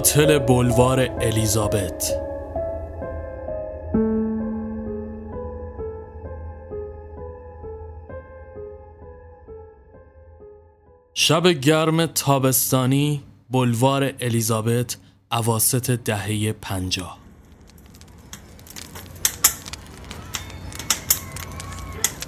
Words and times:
قاتل 0.00 0.38
بلوار 0.38 1.08
الیزابت. 1.20 2.12
شب 11.14 11.46
گرم 11.46 12.06
تابستانی 12.06 13.22
بلوار 13.50 14.12
الیزابت 14.20 14.96
اواسط 15.32 15.90
دهه 15.90 16.52
پنجاه. 16.52 17.18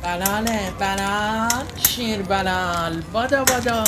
بلاله 0.02 0.70
بلال 0.80 1.64
شیر 1.88 2.22
بلال 2.22 3.02
بادا 3.12 3.44
بادا 3.44 3.84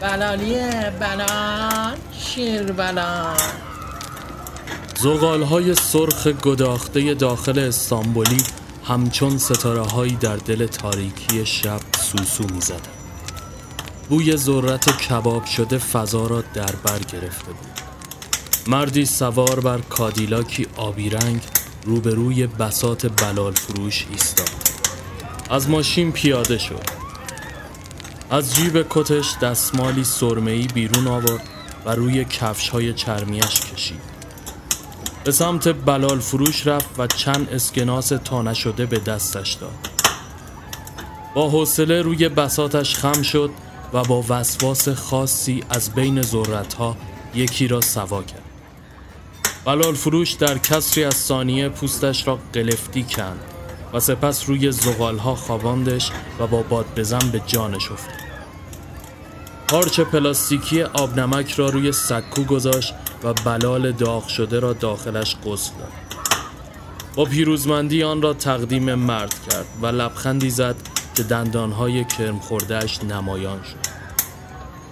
بلالیه 0.00 0.92
بلال 1.00 1.96
شیر 2.18 2.72
بلال. 2.72 3.36
زغال 4.98 5.42
های 5.42 5.74
سرخ 5.74 6.26
گداخته 6.26 7.14
داخل 7.14 7.58
استانبولی 7.58 8.42
همچون 8.84 9.38
ستاره 9.38 9.80
هایی 9.80 10.16
در 10.16 10.36
دل 10.36 10.66
تاریکی 10.66 11.46
شب 11.46 11.80
سوسو 11.98 12.44
می 12.54 12.60
زدن. 12.60 12.80
بوی 14.08 14.36
ذرت 14.36 14.96
کباب 14.96 15.44
شده 15.44 15.78
فضا 15.78 16.26
را 16.26 16.42
در 16.54 16.72
بر 16.84 16.98
گرفته 16.98 17.46
بود. 17.46 17.80
مردی 18.66 19.06
سوار 19.06 19.60
بر 19.60 19.78
کادیلاکی 19.78 20.66
آبی 20.76 21.10
رنگ 21.10 21.40
روبروی 21.84 22.46
بسات 22.46 23.22
بلال 23.22 23.52
فروش 23.52 24.06
ایستاد. 24.10 24.50
از 25.50 25.70
ماشین 25.70 26.12
پیاده 26.12 26.58
شد. 26.58 27.05
از 28.30 28.54
جیب 28.54 28.86
کتش 28.90 29.38
دستمالی 29.38 30.04
سرمهی 30.04 30.66
بیرون 30.66 31.06
آورد 31.06 31.48
و 31.84 31.90
روی 31.90 32.24
کفش 32.24 32.68
های 32.68 32.92
چرمیش 32.92 33.60
کشید. 33.60 34.00
به 35.24 35.32
سمت 35.32 35.68
بلال 35.68 36.18
فروش 36.18 36.66
رفت 36.66 36.88
و 36.98 37.06
چند 37.06 37.48
اسکناس 37.52 38.08
تا 38.08 38.42
نشده 38.42 38.86
به 38.86 38.98
دستش 38.98 39.52
داد. 39.52 39.90
با 41.34 41.50
حوصله 41.50 42.02
روی 42.02 42.28
بساتش 42.28 42.96
خم 42.96 43.22
شد 43.22 43.50
و 43.92 44.02
با 44.02 44.24
وسواس 44.28 44.88
خاصی 44.88 45.64
از 45.70 45.90
بین 45.90 46.24
ها 46.78 46.96
یکی 47.34 47.68
را 47.68 47.80
سوا 47.80 48.22
کرد. 48.22 48.42
بلال 49.64 49.94
فروش 49.94 50.32
در 50.32 50.58
کسری 50.58 51.04
از 51.04 51.14
ثانیه 51.14 51.68
پوستش 51.68 52.28
را 52.28 52.38
قلفتی 52.52 53.02
کند. 53.02 53.55
و 53.92 54.00
سپس 54.00 54.48
روی 54.48 54.72
ها 55.24 55.34
خواباندش 55.34 56.10
و 56.40 56.46
با 56.46 56.62
باد 56.62 56.86
بزن 56.96 57.30
به 57.32 57.42
جانش 57.46 57.92
افتاد 57.92 58.26
پارچه 59.68 60.04
پلاستیکی 60.04 60.82
آب 60.82 61.20
نمک 61.20 61.52
را 61.52 61.68
روی 61.68 61.92
سکو 61.92 62.44
گذاشت 62.44 62.94
و 63.22 63.32
بلال 63.32 63.92
داغ 63.92 64.28
شده 64.28 64.60
را 64.60 64.72
داخلش 64.72 65.36
غسل 65.44 65.72
داد. 65.78 65.92
با 67.14 67.24
پیروزمندی 67.24 68.02
آن 68.02 68.22
را 68.22 68.34
تقدیم 68.34 68.94
مرد 68.94 69.34
کرد 69.50 69.66
و 69.82 69.86
لبخندی 69.86 70.50
زد 70.50 70.76
که 71.14 71.22
دندانهای 71.22 72.04
کرم 72.04 72.38
خوردهش 72.38 73.04
نمایان 73.04 73.62
شد. 73.62 73.90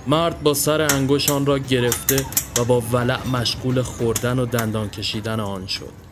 مرد 0.06 0.42
با 0.42 0.54
سر 0.54 0.80
انگوش 0.80 1.30
آن 1.30 1.46
را 1.46 1.58
گرفته 1.58 2.24
و 2.58 2.64
با 2.64 2.80
ولع 2.80 3.28
مشغول 3.28 3.82
خوردن 3.82 4.38
و 4.38 4.46
دندان 4.46 4.90
کشیدن 4.90 5.40
آن 5.40 5.66
شد. 5.66 6.03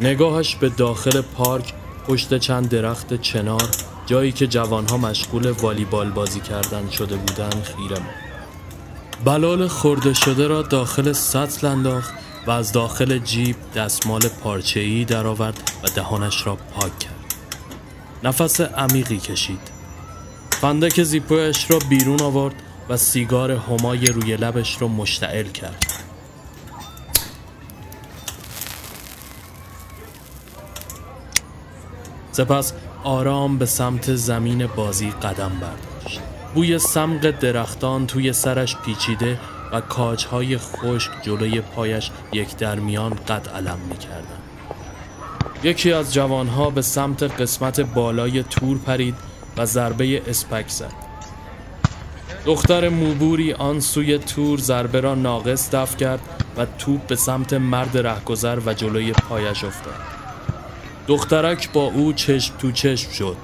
نگاهش 0.00 0.54
به 0.54 0.68
داخل 0.68 1.20
پارک 1.20 1.74
پشت 2.06 2.38
چند 2.38 2.68
درخت 2.68 3.20
چنار 3.20 3.68
جایی 4.06 4.32
که 4.32 4.46
جوانها 4.46 4.96
مشغول 4.96 5.50
والیبال 5.50 6.10
بازی 6.10 6.40
کردن 6.40 6.90
شده 6.90 7.16
بودند 7.16 7.62
خیره 7.62 8.00
بلال 9.24 9.68
خورده 9.68 10.14
شده 10.14 10.46
را 10.46 10.62
داخل 10.62 11.12
سطل 11.12 11.66
انداخت 11.66 12.14
و 12.46 12.50
از 12.50 12.72
داخل 12.72 13.18
جیب 13.18 13.56
دستمال 13.74 14.20
پارچه‌ای 14.20 15.04
درآورد 15.04 15.72
و 15.84 15.88
دهانش 15.88 16.46
را 16.46 16.56
پاک 16.56 16.98
کرد. 16.98 17.34
نفس 18.22 18.60
عمیقی 18.60 19.18
کشید. 19.18 19.70
فندک 20.50 21.02
زیپویش 21.02 21.70
را 21.70 21.78
بیرون 21.90 22.22
آورد 22.22 22.54
و 22.88 22.96
سیگار 22.96 23.50
همای 23.50 24.06
روی 24.06 24.36
لبش 24.36 24.82
را 24.82 24.88
مشتعل 24.88 25.48
کرد. 25.48 25.89
سپس 32.32 32.72
آرام 33.04 33.58
به 33.58 33.66
سمت 33.66 34.14
زمین 34.14 34.66
بازی 34.66 35.10
قدم 35.10 35.52
برداشت. 35.60 36.20
بوی 36.54 36.78
سمق 36.78 37.30
درختان 37.30 38.06
توی 38.06 38.32
سرش 38.32 38.76
پیچیده 38.76 39.38
و 39.72 39.80
کاجهای 39.80 40.58
خشک 40.58 41.10
جلوی 41.22 41.60
پایش 41.60 42.10
یک 42.32 42.56
درمیان 42.56 43.14
قد 43.14 43.48
علم 43.48 43.78
می 43.88 43.96
کردن. 43.96 44.40
یکی 45.62 45.92
از 45.92 46.14
جوانها 46.14 46.70
به 46.70 46.82
سمت 46.82 47.22
قسمت 47.22 47.80
بالای 47.80 48.42
تور 48.42 48.78
پرید 48.78 49.14
و 49.56 49.66
ضربه 49.66 50.22
اسپک 50.30 50.68
زد. 50.68 50.92
دختر 52.46 52.88
موبوری 52.88 53.52
آن 53.52 53.80
سوی 53.80 54.18
تور 54.18 54.58
ضربه 54.58 55.00
را 55.00 55.14
ناقص 55.14 55.74
دفع 55.74 55.96
کرد 55.96 56.20
و 56.56 56.66
توپ 56.78 57.06
به 57.06 57.16
سمت 57.16 57.52
مرد 57.52 57.98
رهگذر 57.98 58.58
و 58.66 58.74
جلوی 58.74 59.12
پایش 59.12 59.64
افتاد. 59.64 60.09
دخترک 61.06 61.72
با 61.72 61.84
او 61.84 62.12
چشم 62.12 62.54
تو 62.58 62.72
چشم 62.72 63.10
شد. 63.10 63.36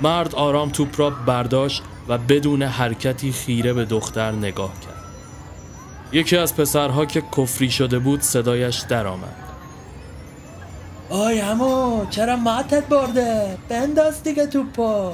مرد 0.00 0.34
آرام 0.34 0.70
توپ 0.70 1.00
را 1.00 1.10
برداشت 1.10 1.82
و 2.08 2.18
بدون 2.18 2.62
حرکتی 2.62 3.32
خیره 3.32 3.72
به 3.72 3.84
دختر 3.84 4.32
نگاه 4.32 4.72
کرد. 4.80 5.04
یکی 6.12 6.36
از 6.36 6.56
پسرها 6.56 7.06
که 7.06 7.22
کفری 7.36 7.70
شده 7.70 7.98
بود 7.98 8.20
صدایش 8.20 8.78
درآمد. 8.78 9.36
آی 11.10 11.38
همو 11.38 12.06
چرا 12.10 12.36
ماتت 12.36 12.84
برده؟ 12.88 13.58
بنداز 13.68 14.22
دیگه 14.22 14.46
توپو. 14.46 15.10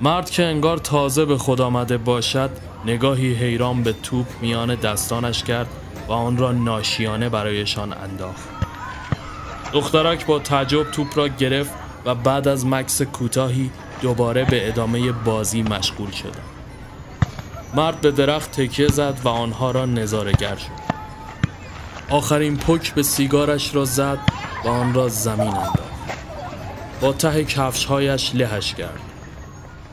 مرد 0.00 0.30
که 0.30 0.44
انگار 0.44 0.78
تازه 0.78 1.24
به 1.24 1.38
خود 1.38 1.60
آمده 1.60 1.98
باشد 1.98 2.50
نگاهی 2.86 3.34
حیران 3.34 3.82
به 3.82 3.92
توپ 3.92 4.26
میان 4.40 4.74
دستانش 4.74 5.44
کرد 5.44 5.68
و 6.08 6.12
آن 6.12 6.36
را 6.36 6.52
ناشیانه 6.52 7.28
برایشان 7.28 7.92
انداخت. 7.92 8.59
دخترک 9.72 10.26
با 10.26 10.38
تعجب 10.38 10.90
توپ 10.90 11.18
را 11.18 11.28
گرفت 11.28 11.70
و 12.04 12.14
بعد 12.14 12.48
از 12.48 12.66
مکس 12.66 13.02
کوتاهی 13.02 13.70
دوباره 14.02 14.44
به 14.44 14.68
ادامه 14.68 15.12
بازی 15.12 15.62
مشغول 15.62 16.10
شد. 16.10 16.34
مرد 17.74 18.00
به 18.00 18.10
درخت 18.10 18.52
تکیه 18.52 18.88
زد 18.88 19.18
و 19.24 19.28
آنها 19.28 19.70
را 19.70 19.86
نظارگر 19.86 20.56
شد. 20.56 20.90
آخرین 22.10 22.56
پک 22.56 22.94
به 22.94 23.02
سیگارش 23.02 23.74
را 23.74 23.84
زد 23.84 24.18
و 24.64 24.68
آن 24.68 24.94
را 24.94 25.08
زمین 25.08 25.48
انداخت. 25.48 25.90
با 27.00 27.12
ته 27.12 27.44
کفشهایش 27.44 28.34
لهش 28.34 28.74
کرد. 28.74 29.00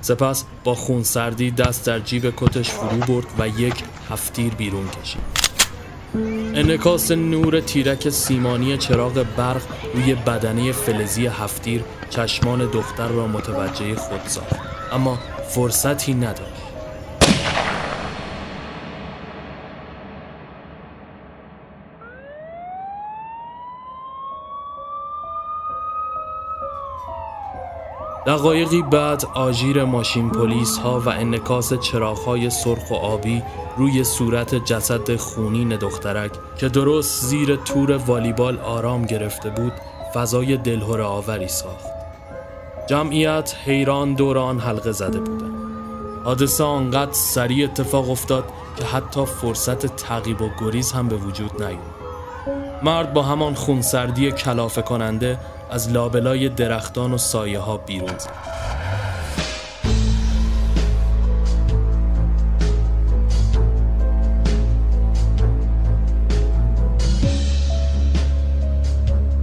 سپس 0.02 0.46
با 0.64 0.76
خونسردی 0.76 1.52
دست 1.52 1.86
در 1.86 2.00
جیب 2.00 2.34
کتش 2.38 2.70
فرو 2.70 2.98
برد 2.98 3.28
و 3.40 3.48
یک 3.48 3.84
هفتیر 4.10 4.54
بیرون 4.54 4.90
کشید. 4.90 5.47
انکاس 6.16 7.12
نور 7.12 7.60
تیرک 7.60 8.10
سیمانی 8.10 8.78
چراغ 8.78 9.26
برق 9.38 9.62
روی 9.94 10.16
بدنه 10.16 10.72
فلزی 10.72 11.28
هفتیر 11.28 11.84
چشمان 12.10 12.72
دختر 12.72 13.08
را 13.08 13.28
متوجه 13.28 13.96
خود 13.96 14.22
ساخت. 14.28 14.56
اما 14.92 15.20
فرصتی 15.50 16.14
نداشت. 16.14 16.67
دقایقی 28.28 28.82
بعد 28.82 29.26
آژیر 29.34 29.84
ماشین 29.84 30.30
پلیس 30.30 30.78
ها 30.78 31.00
و 31.00 31.10
انکاس 31.10 31.74
چراغ 31.74 32.20
های 32.20 32.50
سرخ 32.50 32.92
و 32.92 32.94
آبی 32.94 33.44
روی 33.78 34.04
صورت 34.04 34.56
جسد 34.56 35.16
خونین 35.16 35.70
دخترک 35.70 36.32
که 36.58 36.70
درست 36.70 37.26
زیر 37.26 37.56
تور 37.56 37.92
والیبال 37.92 38.60
آرام 38.60 39.06
گرفته 39.06 39.50
بود 39.50 39.74
فضای 40.14 40.58
دلهور 40.58 41.02
آوری 41.02 41.48
ساخت. 41.48 41.88
جمعیت 42.88 43.56
حیران 43.66 44.14
دوران 44.14 44.60
حلقه 44.60 44.92
زده 44.92 45.20
بودند 45.20 45.58
حادثه 46.24 46.64
آنقدر 46.64 47.14
سریع 47.14 47.66
اتفاق 47.66 48.10
افتاد 48.10 48.44
که 48.78 48.86
حتی 48.86 49.26
فرصت 49.26 49.86
تعقیب 49.86 50.42
و 50.42 50.50
گریز 50.62 50.92
هم 50.92 51.08
به 51.08 51.16
وجود 51.16 51.64
نیومد 51.64 51.98
مرد 52.84 53.14
با 53.14 53.24
همان 53.24 53.54
خونسردی 53.54 54.32
کلافه 54.32 54.82
کننده 54.82 55.40
از 55.70 55.92
لابلای 55.92 56.50
درختان 56.50 57.14
و 57.14 57.18
سایه 57.18 57.60
ها 57.60 57.78
بیرون 57.78 58.18
زد 58.18 58.58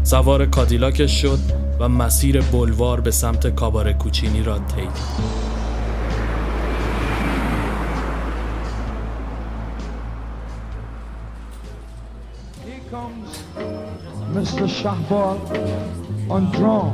سوار 0.02 0.46
کادیلاکش 0.46 1.22
شد 1.22 1.38
و 1.80 1.88
مسیر 1.88 2.40
بلوار 2.40 3.00
به 3.00 3.10
سمت 3.10 3.46
کابار 3.46 3.92
کوچینی 3.92 4.42
را 4.42 4.58
طی 4.58 4.88
Mr. 14.34 14.66
شهبال 14.66 15.38
On 16.30 16.50
drum. 16.52 16.92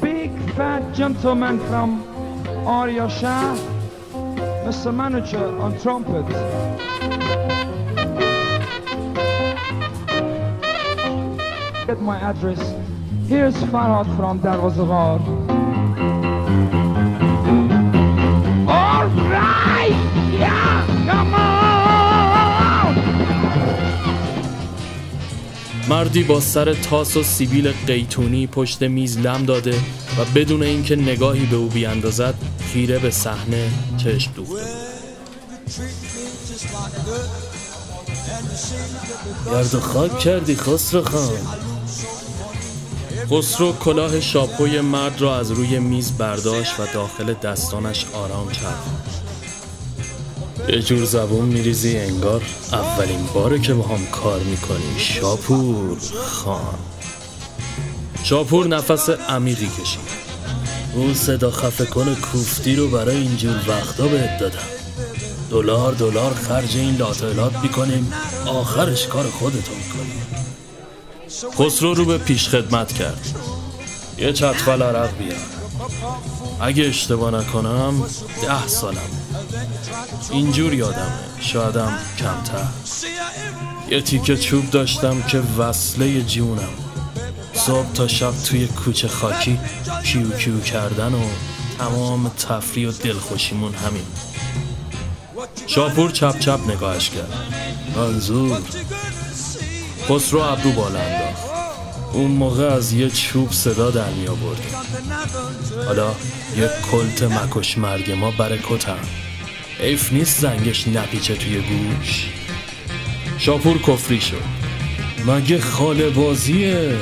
Big 0.00 0.30
fat 0.54 0.92
gentleman 0.94 1.60
from 1.68 2.02
Arya 2.66 3.08
Shah, 3.10 3.56
Mr. 4.64 4.92
Manager 4.94 5.46
on 5.60 5.78
trumpet. 5.80 6.26
Get 11.86 12.00
my 12.00 12.18
address. 12.18 12.60
Here's 13.28 13.54
Farhad 13.70 14.16
from 14.16 14.40
Darwazagar. 14.40 15.53
مردی 26.14 26.26
با 26.26 26.40
سر 26.40 26.74
تاس 26.74 27.16
و 27.16 27.22
سیبیل 27.22 27.72
قیتونی 27.86 28.46
پشت 28.46 28.82
میز 28.82 29.18
لم 29.18 29.44
داده 29.44 29.74
و 30.18 30.24
بدون 30.34 30.62
اینکه 30.62 30.96
نگاهی 30.96 31.46
به 31.46 31.56
او 31.56 31.68
بیاندازد 31.68 32.34
خیره 32.72 32.98
به 32.98 33.10
صحنه 33.10 33.70
چشم 33.96 34.32
دوخته 34.32 34.62
گرد 39.46 39.74
و 39.74 39.80
خاک 39.80 40.18
کردی 40.18 40.56
خسرو 40.56 41.02
خان. 41.02 41.38
خسرو 43.30 43.72
کلاه 43.72 44.20
شاپوی 44.20 44.80
مرد 44.80 45.20
را 45.20 45.36
از 45.36 45.50
روی 45.50 45.78
میز 45.78 46.12
برداشت 46.12 46.80
و 46.80 46.86
داخل 46.94 47.34
دستانش 47.34 48.06
آرام 48.12 48.50
کرد 48.50 49.23
یه 50.68 50.82
جور 50.82 51.04
زبون 51.04 51.44
میریزی 51.44 51.96
انگار 51.96 52.42
اولین 52.72 53.26
باره 53.34 53.58
که 53.58 53.74
با 53.74 53.82
هم 53.82 54.06
کار 54.06 54.40
می‌کنی 54.40 54.98
شاپور 54.98 55.98
خان. 56.26 56.78
شاپور 58.22 58.66
نفس 58.66 59.08
عمیقی 59.10 59.68
کشید. 59.68 60.24
اون 60.94 61.14
صدا 61.14 61.50
خفه 61.50 61.84
کن 61.86 62.14
کوفتی 62.14 62.76
رو 62.76 62.88
برای 62.88 63.16
اینجور 63.16 63.60
وقتا 63.68 64.06
بهت 64.06 64.38
دادم. 64.38 64.58
دلار 65.50 65.92
دلار 65.92 66.34
خرج 66.34 66.76
این 66.76 66.96
لاطلات 66.96 67.56
می‌کنیم. 67.62 68.12
آخرش 68.46 69.06
کار 69.06 69.24
خودتو 69.24 69.72
می‌کنیم. 69.74 70.26
خسرو 71.58 71.94
رو 71.94 72.04
به 72.04 72.18
پیش 72.18 72.48
خدمت 72.48 72.92
کرد. 72.92 73.28
یه 74.18 74.32
چطفل 74.32 74.82
عرق 74.82 75.18
بیار. 75.18 75.53
اگه 76.60 76.84
اشتباه 76.84 77.30
نکنم 77.30 78.02
ده 78.42 78.66
سالم. 78.66 78.98
اینجور 80.30 80.74
یادمه. 80.74 81.18
شایدم 81.40 81.98
کمتر. 82.18 82.66
یه 83.90 84.00
تیکه 84.00 84.36
چوب 84.36 84.70
داشتم 84.70 85.22
که 85.22 85.42
وصله 85.58 86.22
جونم 86.22 86.68
صبح 87.54 87.92
تا 87.92 88.08
شب 88.08 88.32
توی 88.44 88.66
کوچه 88.66 89.08
خاکی 89.08 89.58
کیو 90.04 90.30
کیو 90.30 90.60
کردن 90.60 91.14
و 91.14 91.24
تمام 91.78 92.28
تفریح 92.28 92.88
و 92.88 92.92
دلخوشیمون 92.92 93.74
همین. 93.74 94.06
شاپور 95.66 96.10
چپ 96.10 96.38
چپ 96.38 96.60
نگاهش 96.68 97.10
کرد. 97.10 97.32
منظور. 97.96 98.58
خسرو 100.08 100.40
ابرو 100.40 100.72
بالا 100.72 101.00
انداخت. 101.00 101.53
اون 102.14 102.30
موقع 102.30 102.64
از 102.64 102.92
یه 102.92 103.10
چوب 103.10 103.52
صدا 103.52 103.90
در 103.90 104.10
می 104.10 104.28
آوردیم 104.28 104.74
حالا 105.86 106.14
یه 106.56 106.70
کلت 106.90 107.22
مکش 107.22 107.78
مرگ 107.78 108.10
ما 108.12 108.30
برای 108.30 108.58
کتم. 108.68 108.98
حیف 109.80 110.12
نیست 110.12 110.40
زنگش 110.40 110.88
نپیچه 110.88 111.34
توی 111.34 111.60
گوش. 111.60 112.26
شاپور 113.38 113.78
کفری 113.78 114.20
شد. 114.20 114.42
مگه 115.26 115.60
خاله 115.60 116.10
بازیه؟ 116.10 116.96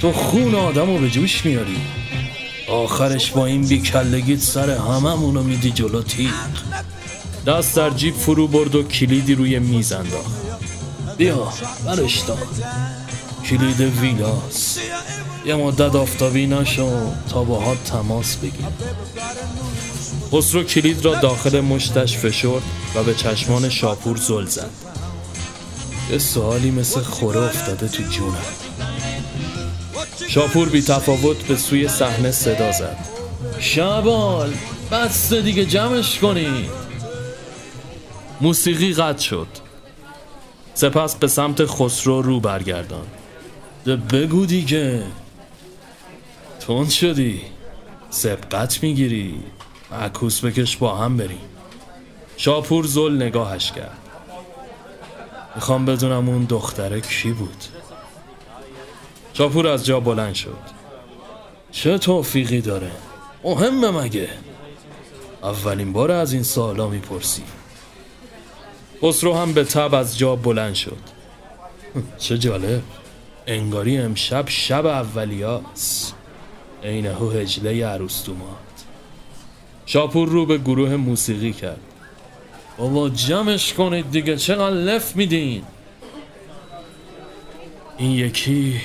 تو 0.00 0.12
خون 0.12 0.54
آدم 0.54 0.86
رو 0.86 0.98
به 0.98 1.10
جوش 1.10 1.44
میاری. 1.44 1.78
آخرش 2.68 3.30
با 3.30 3.46
این 3.46 3.66
بیکلگیت 3.66 4.40
سر 4.40 4.70
هممونو 4.70 5.42
میدی 5.42 5.70
جلو 5.70 6.02
تیغ. 6.02 6.30
دست 7.46 7.76
در 7.76 7.90
جیب 7.90 8.14
فرو 8.14 8.48
برد 8.48 8.74
و 8.74 8.82
کلیدی 8.82 9.34
روی 9.34 9.58
میز 9.58 9.92
انداخت. 9.92 10.40
بیا 11.16 11.52
برش 11.86 12.18
دار 12.18 12.38
کلید 13.50 13.80
ویلاس. 13.80 14.78
یه 15.44 15.54
مدت 15.54 15.94
آفتابی 15.94 16.46
نشو 16.46 17.12
تا 17.30 17.44
باهات 17.44 17.84
تماس 17.84 18.36
بگیر 18.36 18.66
خسرو 20.32 20.62
کلید 20.62 21.04
را 21.04 21.14
داخل 21.14 21.60
مشتش 21.60 22.18
فشرد 22.18 22.62
و 22.94 23.02
به 23.02 23.14
چشمان 23.14 23.68
شاپور 23.68 24.16
زل 24.16 24.46
زد. 24.46 24.70
یه 26.10 26.18
سوالی 26.18 26.70
مثل 26.70 27.00
خوره 27.00 27.40
افتاده 27.40 27.88
تو 27.88 28.02
جونم. 28.02 28.36
شاپور 30.28 30.68
بی 30.68 30.82
تفاوت 30.82 31.36
به 31.36 31.56
سوی 31.56 31.88
صحنه 31.88 32.30
صدا 32.30 32.72
زد. 32.72 32.96
شبال 33.58 34.54
بس 34.92 35.32
دیگه 35.32 35.64
جمعش 35.64 36.18
کنید 36.18 36.70
موسیقی 38.40 38.92
قطع 38.92 39.22
شد. 39.22 39.48
سپس 40.74 41.14
به 41.14 41.28
سمت 41.28 41.66
خسرو 41.66 42.22
رو 42.22 42.40
برگردان 42.40 43.06
ده 43.84 43.96
بگو 43.96 44.46
دیگه. 44.46 45.02
تون 46.60 46.88
شدی. 46.88 47.42
سبقت 48.10 48.82
می‌گیری. 48.82 49.40
عکوس 49.92 50.44
بکش 50.44 50.76
با 50.76 50.96
هم 50.96 51.16
بریم. 51.16 51.40
شاپور 52.36 52.86
زل 52.86 53.22
نگاهش 53.22 53.72
کرد. 53.72 53.98
می‌خوام 55.54 55.86
بدونم 55.86 56.28
اون 56.28 56.44
دختره 56.44 57.00
کی 57.00 57.32
بود. 57.32 57.64
شاپور 59.32 59.68
از 59.68 59.86
جا 59.86 60.00
بلند 60.00 60.34
شد. 60.34 60.58
چه 61.72 61.98
توفیقی 61.98 62.60
داره؟ 62.60 62.90
مهمه 63.44 63.90
مگه؟ 63.90 64.28
اولین 65.42 65.92
بار 65.92 66.10
از 66.10 66.32
این 66.32 66.42
سالا 66.42 66.88
می‌پرسی. 66.88 67.42
خسرو 69.02 69.34
هم 69.34 69.52
به 69.52 69.64
تب 69.64 69.94
از 69.94 70.18
جا 70.18 70.36
بلند 70.36 70.74
شد. 70.74 70.98
چه 72.18 72.38
جالب. 72.38 72.82
انگاری 73.50 73.98
امشب 73.98 74.48
شب 74.48 74.86
اولیاست. 74.86 76.14
اینه 76.82 77.14
هجله 77.14 77.86
عروس 77.86 78.24
دومات 78.24 78.84
شاپور 79.86 80.28
رو 80.28 80.46
به 80.46 80.58
گروه 80.58 80.96
موسیقی 80.96 81.52
کرد. 81.52 81.80
بابا 82.78 83.08
جمعش 83.08 83.72
کنید 83.72 84.10
دیگه 84.10 84.36
چقدر 84.36 84.76
لف 84.76 85.16
میدین؟ 85.16 85.62
این 87.98 88.10
یکی 88.10 88.80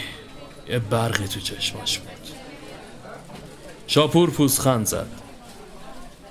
یه 0.70 0.80
برقی 0.80 1.28
تو 1.28 1.40
چشماش 1.40 2.00
بود. 2.00 2.10
شاپور 3.88 4.30
پوزخند 4.30 4.86
زد. 4.86 5.08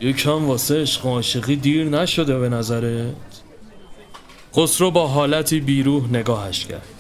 یکم 0.01 0.45
واسه 0.45 0.83
عشق 0.83 1.07
و 1.07 1.09
عاشقی 1.09 1.57
دیر 1.57 1.85
نشده 1.85 2.39
به 2.39 2.49
نظرت؟ 2.49 3.15
خسرو 4.57 4.91
با 4.91 5.07
حالتی 5.07 5.61
بیروح 5.61 6.09
نگاهش 6.11 6.65
کرد. 6.65 6.94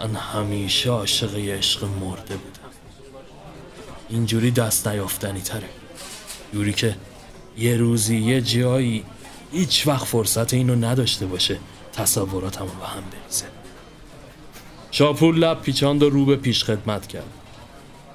من 0.00 0.14
همیشه 0.14 0.90
عاشق 0.90 1.38
یه 1.38 1.54
عشق 1.54 1.84
مرده 1.84 2.36
بودم. 2.36 2.70
اینجوری 4.08 4.50
دست 4.50 4.88
نیافتنی 4.88 5.40
تره. 5.40 5.68
جوری 6.52 6.72
که 6.72 6.96
یه 7.58 7.76
روزی 7.76 8.16
یه 8.16 8.40
جایی 8.40 9.04
هیچ 9.52 9.86
وقت 9.86 10.04
فرصت 10.04 10.54
اینو 10.54 10.74
نداشته 10.74 11.26
باشه 11.26 11.58
تصوراتمو 11.92 12.66
به 12.66 12.86
هم 12.86 13.02
بریزه. 13.10 13.44
شاپور 14.90 15.34
لب 15.34 15.60
پیچاند 15.60 16.02
و 16.02 16.10
رو 16.10 16.24
به 16.24 16.36
پیش 16.36 16.64
خدمت 16.64 17.06
کرد. 17.06 17.30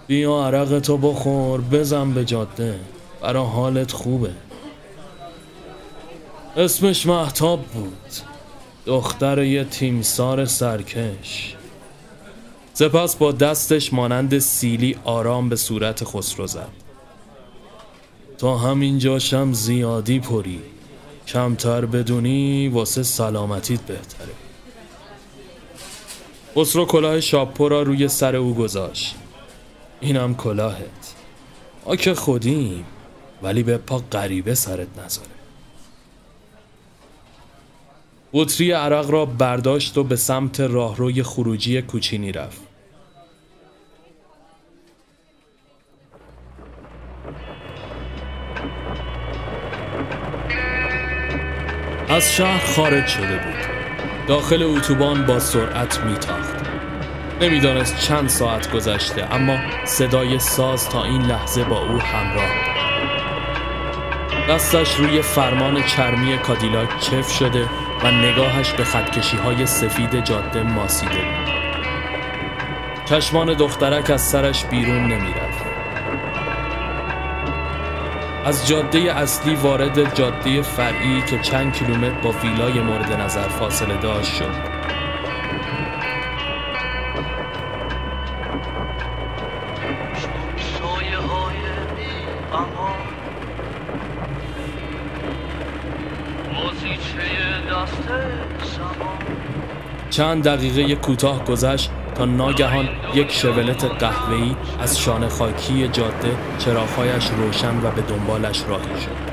بیا 0.08 0.46
عرق 0.46 0.80
تو 0.80 0.98
بخور 0.98 1.62
بزن 1.62 2.14
به 2.14 2.26
جاده. 2.26 2.80
برا 3.22 3.46
حالت 3.46 3.92
خوبه. 3.92 4.32
اسمش 6.58 7.06
محتاب 7.06 7.66
بود. 7.66 8.12
دختر 8.86 9.44
یه 9.44 9.64
تیمسار 9.64 10.46
سرکش. 10.46 11.56
سپس 12.82 13.16
با 13.16 13.32
دستش 13.32 13.94
مانند 13.94 14.40
سیلی 14.40 14.96
آرام 15.04 15.50
به 15.50 15.56
صورت 15.56 16.04
خسرو 16.04 16.48
زد. 16.48 16.70
تا 18.38 18.58
همین 18.58 19.00
جاشم 19.00 19.54
زیادی 19.54 20.20
پری 20.20 20.60
کمتر 21.28 21.86
بدونی 21.86 22.68
واسه 22.68 23.04
سلامتیت 23.04 23.82
بهتره. 23.82 24.34
خسرو 26.56 26.86
کلاه 26.86 27.20
شاپو 27.20 27.70
را 27.70 27.82
روی 27.82 28.08
سر 28.08 28.36
او 28.36 28.56
گذاشت. 28.56 29.16
اینم 30.00 30.36
کلاهت. 30.36 31.16
ما 31.86 31.96
که 31.96 32.14
خودیم 32.14 32.86
ولی 33.42 33.64
به 33.64 33.78
پا 33.78 33.98
غریبه 34.12 34.56
سرت 34.56 35.00
نذاره. 35.06 35.28
بطری 38.34 38.72
عرق 38.72 39.10
را 39.10 39.26
برداشت 39.26 39.98
و 39.98 40.04
به 40.04 40.16
سمت 40.16 40.60
راهروی 40.60 41.24
خروجی 41.24 41.82
کوچینی 41.82 42.32
رفت. 42.32 42.71
از 52.12 52.36
شهر 52.36 52.66
خارج 52.66 53.08
شده 53.08 53.38
بود. 53.38 53.66
داخل 54.28 54.64
اتوبان 54.64 55.26
با 55.26 55.40
سرعت 55.40 56.00
میتاخت. 56.00 56.56
نمی‌دانست 57.42 58.00
چند 58.00 58.30
ساعت 58.30 58.72
گذشته 58.72 59.36
اما 59.36 59.58
صدای 59.86 60.40
ساز 60.40 60.90
تا 60.90 61.04
این 61.04 61.22
لحظه 61.22 61.64
با 61.64 61.80
او 61.80 62.00
همراه 62.00 62.46
بود. 62.46 62.82
دستش 64.50 64.96
روی 64.96 65.22
فرمان 65.22 65.84
چرمی 65.84 66.38
کادیلاک 66.38 67.00
چف 67.00 67.32
شده 67.32 67.70
و 68.04 68.12
نگاهش 68.12 68.72
به 68.72 68.84
خطکشی 68.84 69.38
های 69.38 69.66
سفید 69.66 70.26
جاده 70.26 70.64
ماسیده 70.64 71.16
بود. 71.16 71.52
چشمان 73.06 73.54
دخترک 73.54 74.10
از 74.10 74.22
سرش 74.22 74.66
بیرون 74.66 75.04
نمی‌رفت. 75.04 75.51
از 78.46 78.68
جاده 78.68 79.00
اصلی 79.00 79.56
وارد 79.56 80.16
جاده 80.16 80.62
فرعی 80.62 81.22
که 81.22 81.40
چند 81.40 81.74
کیلومتر 81.74 82.22
با 82.22 82.32
ویلای 82.32 82.80
مورد 82.80 83.14
نظر 83.14 83.48
فاصله 83.48 83.98
داشت 83.98 84.34
شد. 84.34 84.82
چند 100.10 100.44
دقیقه 100.44 100.96
کوتاه 100.96 101.46
گذشت. 101.46 101.92
ناگهان 102.26 102.90
یک 103.14 103.32
شولت 103.32 103.84
قهوه‌ای 103.86 104.56
از 104.80 105.00
شانه 105.00 105.30
خاکی 105.30 105.88
جاده 105.88 106.36
چراغهایش 106.60 107.30
روشن 107.38 107.78
و 107.78 107.92
به 107.92 108.02
دنبالش 108.02 108.64
راهی 108.70 109.02
شد 109.02 109.32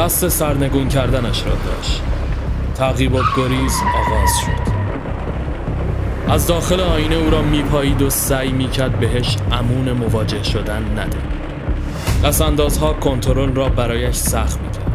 قصد 0.00 0.28
سرنگون 0.28 0.88
کردنش 0.88 1.42
را 1.46 1.52
داشت. 1.52 2.02
تعقیب 2.74 3.14
و 3.14 3.22
گریز 3.36 3.80
آغاز 3.94 4.30
شد. 4.40 4.76
از 6.32 6.46
داخل 6.46 6.80
آینه 6.80 7.14
او 7.14 7.30
را 7.30 7.42
میپایید 7.42 8.02
و 8.02 8.10
سعی 8.10 8.52
می‌کرد 8.52 9.00
بهش 9.00 9.36
امون 9.52 9.92
مواجه 9.92 10.42
شدن 10.42 10.82
نده. 10.98 11.18
پس 12.22 12.42
اندازها 12.42 12.92
کنترل 12.92 13.54
را 13.54 13.68
برایش 13.68 14.16
سخت 14.16 14.60
می‌کرد. 14.60 14.86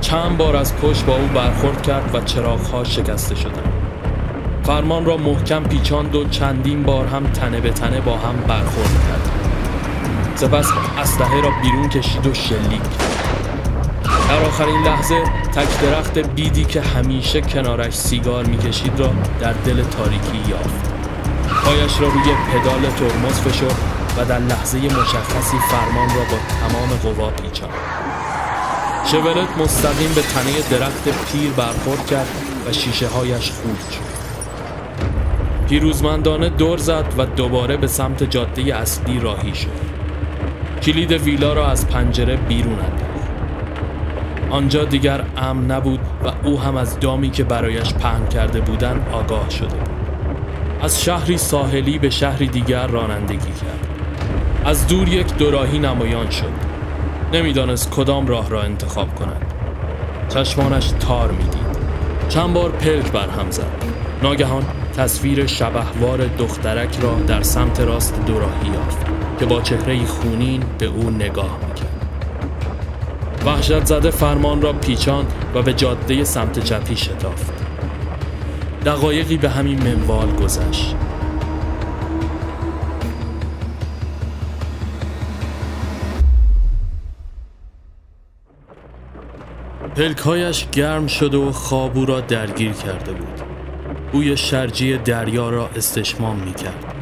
چند 0.00 0.36
بار 0.36 0.56
از 0.56 0.76
پشت 0.76 1.04
با 1.04 1.16
او 1.16 1.26
برخورد 1.34 1.82
کرد 1.82 2.14
و 2.14 2.20
چراغها 2.20 2.84
شکسته 2.84 3.34
شدند. 3.34 3.83
فرمان 4.64 5.04
را 5.04 5.16
محکم 5.16 5.62
پیچاند 5.62 6.14
و 6.14 6.28
چندین 6.28 6.82
بار 6.82 7.06
هم 7.06 7.26
تنه 7.26 7.60
به 7.60 7.70
تنه 7.70 8.00
با 8.00 8.16
هم 8.16 8.36
برخورد 8.48 8.90
کرد. 9.08 9.30
سپس 10.34 10.66
اسلحه 10.98 11.40
را 11.40 11.50
بیرون 11.62 11.88
کشید 11.88 12.26
و 12.26 12.34
شلیک. 12.34 12.82
در 14.28 14.44
آخرین 14.44 14.82
لحظه 14.82 15.22
تک 15.54 15.80
درخت 15.80 16.18
بیدی 16.18 16.64
که 16.64 16.80
همیشه 16.80 17.40
کنارش 17.40 17.94
سیگار 17.94 18.44
می‌کشید 18.44 19.00
را 19.00 19.10
در 19.40 19.52
دل 19.52 19.82
تاریکی 19.82 20.50
یافت. 20.50 20.94
پایش 21.64 22.00
را 22.00 22.08
روی 22.08 22.34
پدال 22.52 22.90
ترمز 22.90 23.40
فشرد 23.40 23.78
و 24.18 24.24
در 24.24 24.38
لحظه 24.38 24.78
مشخصی 24.78 25.58
فرمان 25.58 26.08
را 26.08 26.24
با 26.30 26.38
تمام 26.60 27.14
قوا 27.14 27.30
پیچاند. 27.30 27.74
شولت 29.04 29.58
مستقیم 29.58 30.12
به 30.14 30.22
تنه 30.22 30.78
درخت 30.78 31.08
پیر 31.32 31.50
برخورد 31.50 32.06
کرد 32.06 32.28
و 32.68 32.72
شیشه 32.72 33.08
هایش 33.08 33.50
خورد 33.50 33.90
شد. 33.90 34.13
پیروزمندانه 35.68 36.48
دور 36.48 36.78
زد 36.78 37.04
و 37.18 37.26
دوباره 37.26 37.76
به 37.76 37.86
سمت 37.86 38.30
جاده 38.30 38.76
اصلی 38.76 39.20
راهی 39.20 39.54
شد. 39.54 39.68
کلید 40.82 41.12
ویلا 41.12 41.52
را 41.52 41.66
از 41.66 41.88
پنجره 41.88 42.36
بیرون 42.36 42.72
انداخت. 42.72 43.30
آنجا 44.50 44.84
دیگر 44.84 45.24
امن 45.36 45.70
نبود 45.70 46.00
و 46.24 46.48
او 46.48 46.60
هم 46.60 46.76
از 46.76 47.00
دامی 47.00 47.30
که 47.30 47.44
برایش 47.44 47.94
پهن 47.94 48.28
کرده 48.28 48.60
بودند 48.60 49.08
آگاه 49.12 49.50
شده 49.50 49.76
از 50.82 51.04
شهری 51.04 51.38
ساحلی 51.38 51.98
به 51.98 52.10
شهری 52.10 52.46
دیگر 52.46 52.86
رانندگی 52.86 53.38
کرد. 53.38 53.88
از 54.64 54.86
دور 54.86 55.08
یک 55.08 55.36
دوراهی 55.36 55.78
نمایان 55.78 56.30
شد. 56.30 56.52
نمی‌دانست 57.32 57.90
کدام 57.90 58.26
راه 58.26 58.50
را 58.50 58.62
انتخاب 58.62 59.14
کند. 59.14 59.54
چشمانش 60.28 60.92
تار 61.00 61.30
می‌دید. 61.30 61.74
چند 62.28 62.54
بار 62.54 62.70
پلک 62.70 63.12
بر 63.12 63.28
هم 63.28 63.50
زد. 63.50 63.84
ناگهان 64.22 64.62
تصویر 64.96 65.46
شبهوار 65.46 66.26
دخترک 66.26 66.98
را 67.00 67.14
در 67.14 67.42
سمت 67.42 67.80
راست 67.80 68.26
دوراهی 68.26 68.68
یافت 68.74 69.06
که 69.38 69.46
با 69.46 69.60
چهره 69.60 70.06
خونین 70.06 70.62
به 70.78 70.86
او 70.86 71.10
نگاه 71.10 71.58
می‌کرد. 71.68 72.06
وحشت 73.46 73.84
زده 73.84 74.10
فرمان 74.10 74.62
را 74.62 74.72
پیچاند 74.72 75.32
و 75.54 75.62
به 75.62 75.72
جاده 75.72 76.24
سمت 76.24 76.64
چپی 76.64 76.96
شتافت. 76.96 77.52
دقایقی 78.84 79.36
به 79.36 79.50
همین 79.50 79.82
منوال 79.82 80.30
گذشت. 80.30 80.96
پلکهایش 89.96 90.66
گرم 90.72 91.06
شده 91.06 91.36
و 91.36 91.52
خواب 91.52 92.08
را 92.08 92.20
درگیر 92.20 92.72
کرده 92.72 93.12
بود. 93.12 93.53
بوی 94.14 94.36
شرجی 94.36 94.98
دریا 94.98 95.50
را 95.50 95.68
استشمام 95.76 96.36
می 96.36 96.54
کرد 96.54 96.94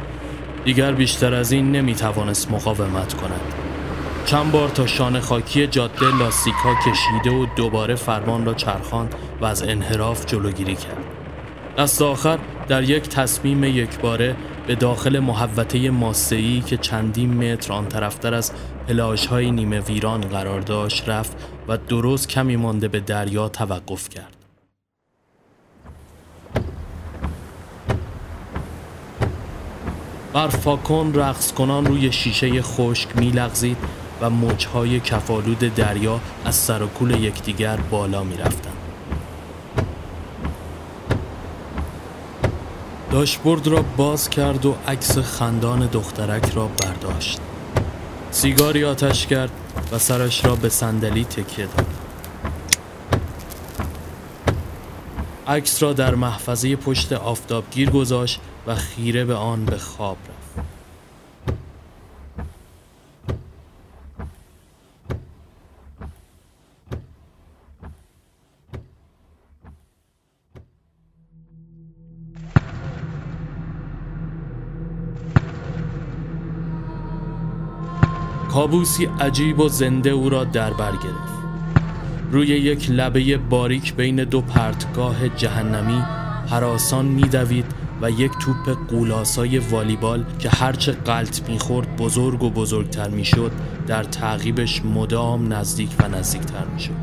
دیگر 0.65 0.91
بیشتر 0.91 1.33
از 1.33 1.51
این 1.51 1.71
نمی 1.71 1.95
توانست 1.95 2.51
مقاومت 2.51 3.13
کند. 3.13 3.41
چند 4.25 4.51
بار 4.51 4.69
تا 4.69 4.87
شانه 4.87 5.19
خاکی 5.19 5.67
جاده 5.67 6.17
لاستیک 6.17 6.53
کشیده 6.85 7.31
و 7.31 7.45
دوباره 7.55 7.95
فرمان 7.95 8.45
را 8.45 8.53
چرخاند 8.53 9.15
و 9.41 9.45
از 9.45 9.63
انحراف 9.63 10.25
جلوگیری 10.25 10.75
کرد. 10.75 11.03
دست 11.77 12.01
آخر 12.01 12.39
در 12.67 12.83
یک 12.83 13.03
تصمیم 13.03 13.63
یکباره 13.63 14.35
به 14.67 14.75
داخل 14.75 15.19
محوطه 15.19 15.89
ماسه‌ای 15.89 16.61
که 16.61 16.77
چندین 16.77 17.53
متر 17.53 17.73
آن 17.73 17.87
طرفتر 17.87 18.33
از 18.33 18.51
پلاژهای 18.87 19.51
نیمه 19.51 19.79
ویران 19.79 20.21
قرار 20.21 20.61
داشت 20.61 21.09
رفت 21.09 21.37
و 21.67 21.77
درست 21.77 22.29
کمی 22.29 22.55
مانده 22.55 22.87
به 22.87 22.99
دریا 22.99 23.49
توقف 23.49 24.09
کرد. 24.09 24.42
برفاکن 30.33 31.11
رقص 31.15 31.51
کنان 31.51 31.85
روی 31.85 32.11
شیشه 32.11 32.61
خشک 32.61 33.17
میلغزید 33.17 33.77
و 34.21 34.29
موجهای 34.29 34.99
کفالود 34.99 35.59
دریا 35.59 36.19
از 36.45 36.55
سر 36.55 36.83
و 36.83 36.87
کول 36.87 37.11
یکدیگر 37.23 37.77
بالا 37.77 38.23
می 38.23 38.37
رفتن. 38.37 38.73
داشبورد 43.11 43.67
را 43.67 43.81
باز 43.97 44.29
کرد 44.29 44.65
و 44.65 44.75
عکس 44.87 45.17
خندان 45.17 45.79
دخترک 45.79 46.51
را 46.55 46.67
برداشت 46.67 47.39
سیگاری 48.31 48.85
آتش 48.85 49.27
کرد 49.27 49.51
و 49.91 49.99
سرش 49.99 50.45
را 50.45 50.55
به 50.55 50.69
صندلی 50.69 51.23
تکیه 51.23 51.65
داد 51.65 51.87
عکس 55.47 55.83
را 55.83 55.93
در 55.93 56.15
محفظه 56.15 56.75
پشت 56.75 57.13
آفتابگیر 57.13 57.89
گذاشت 57.89 58.39
و 58.67 58.75
خیره 58.75 59.25
به 59.25 59.35
آن 59.35 59.65
به 59.65 59.77
خواب 59.77 60.17
رفت. 60.17 60.67
کابوسی 78.51 79.05
عجیب 79.05 79.59
و 79.59 79.69
زنده 79.69 80.09
او 80.09 80.29
را 80.29 80.43
در 80.43 80.73
بر 80.73 80.91
گرفت. 80.91 81.33
روی 82.31 82.47
یک 82.47 82.91
لبه 82.91 83.37
باریک 83.37 83.93
بین 83.93 84.15
دو 84.15 84.41
پرتگاه 84.41 85.29
جهنمی 85.29 86.03
حراسان 86.49 87.05
میدوید 87.05 87.82
و 88.03 88.09
یک 88.09 88.31
توپ 88.39 88.77
قولاسای 88.89 89.57
والیبال 89.57 90.25
که 90.39 90.49
هرچه 90.49 90.91
قلط 90.91 91.49
می‌خورد 91.49 91.97
بزرگ 91.97 92.43
و 92.43 92.49
بزرگتر 92.49 93.09
می‌شد 93.09 93.51
در 93.87 94.03
تعقیبش 94.03 94.85
مدام 94.85 95.53
نزدیک 95.53 95.89
و 95.99 96.07
نزدیکتر 96.07 96.65
می‌شد. 96.73 96.93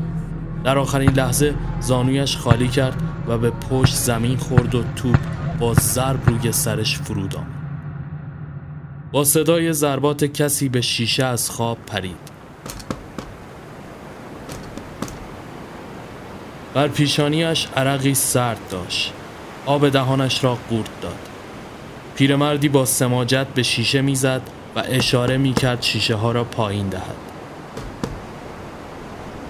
در 0.63 0.77
آخرین 0.77 1.11
لحظه 1.11 1.55
زانویش 1.79 2.37
خالی 2.37 2.67
کرد 2.67 3.01
و 3.27 3.37
به 3.37 3.49
پشت 3.51 3.95
زمین 3.95 4.37
خورد 4.37 4.75
و 4.75 4.83
توپ 4.95 5.17
با 5.59 5.73
ضرب 5.73 6.29
روی 6.29 6.51
سرش 6.51 6.97
فرود 6.97 7.35
آمد. 7.35 7.47
با 9.11 9.23
صدای 9.23 9.73
ضربات 9.73 10.23
کسی 10.23 10.69
به 10.69 10.81
شیشه 10.81 11.25
از 11.25 11.49
خواب 11.49 11.77
پرید. 11.87 12.31
بر 16.73 16.87
پیشانیش 16.87 17.67
عرقی 17.75 18.13
سرد 18.13 18.59
داشت. 18.71 19.13
آب 19.65 19.89
دهانش 19.89 20.43
را 20.43 20.57
قورت 20.69 21.01
داد. 21.01 21.15
پیرمردی 22.15 22.69
با 22.69 22.85
سماجت 22.85 23.47
به 23.47 23.63
شیشه 23.63 24.01
می‌زد 24.01 24.41
و 24.75 24.83
اشاره 24.89 25.37
می‌کرد 25.37 25.81
شیشه 25.81 26.15
ها 26.15 26.31
را 26.31 26.43
پایین 26.43 26.89
دهد. 26.89 27.15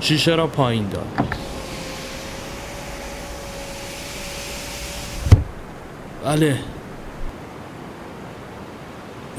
شیشه 0.02 0.36
را 0.36 0.48
پایین 0.48 0.90
داد. 0.90 1.36
بله. 6.26 6.60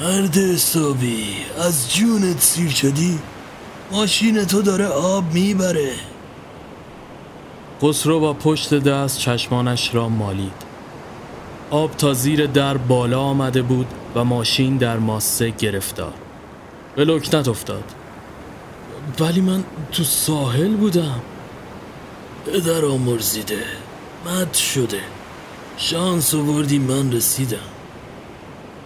مرد 0.00 0.36
حسابی 0.36 1.26
از 1.58 1.94
جونت 1.94 2.40
سیر 2.40 2.70
شدی؟ 2.70 3.18
ماشین 3.92 4.44
تو 4.44 4.62
داره 4.62 4.86
آب 4.86 5.32
می‌بره. 5.32 5.92
خسرو 7.82 8.20
با 8.20 8.32
پشت 8.32 8.74
دست 8.74 9.18
چشمانش 9.18 9.94
را 9.94 10.08
مالید. 10.08 10.62
آب 11.70 11.96
تا 11.96 12.14
زیر 12.14 12.46
در 12.46 12.76
بالا 12.76 13.20
آمده 13.20 13.62
بود 13.62 13.86
و 14.14 14.24
ماشین 14.24 14.76
در 14.76 14.96
ماسه 14.96 15.50
گرفتار. 15.50 16.12
به 16.96 17.04
لکنت 17.04 17.48
افتاد. 17.48 17.84
ولی 19.20 19.40
من 19.40 19.64
تو 19.92 20.04
ساحل 20.04 20.74
بودم. 20.74 21.20
پدر 22.46 22.84
آمرزیده. 22.84 23.64
مد 24.26 24.54
شده. 24.54 25.00
شانس 25.76 26.34
آوردی 26.34 26.78
من 26.78 27.12
رسیدم. 27.12 27.58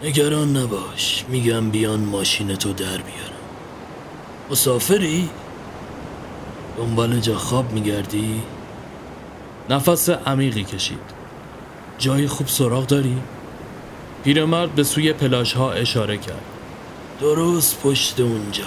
نگران 0.05 0.57
نباش. 0.57 1.25
میگم 1.29 1.71
بیان 1.71 2.01
ماشین 2.01 2.55
تو 2.55 2.73
در 2.73 2.87
بیارم. 2.87 3.47
مسافری؟ 4.51 5.29
دنبال 6.77 7.21
جا 7.21 7.35
خواب 7.35 7.73
میگردی؟ 7.73 8.43
نفس 9.71 10.09
عمیقی 10.11 10.65
کشید. 10.65 11.17
جای 11.99 12.27
خوب 12.27 12.47
سراغ 12.47 12.87
داری؟ 12.87 13.19
پیرمرد 14.25 14.75
به 14.75 14.85
سوی 14.85 15.13
پلاژ 15.13 15.53
ها 15.53 15.73
اشاره 15.73 16.17
کرد. 16.17 16.45
درست 17.21 17.81
پشت 17.83 18.21
اونجا. 18.21 18.65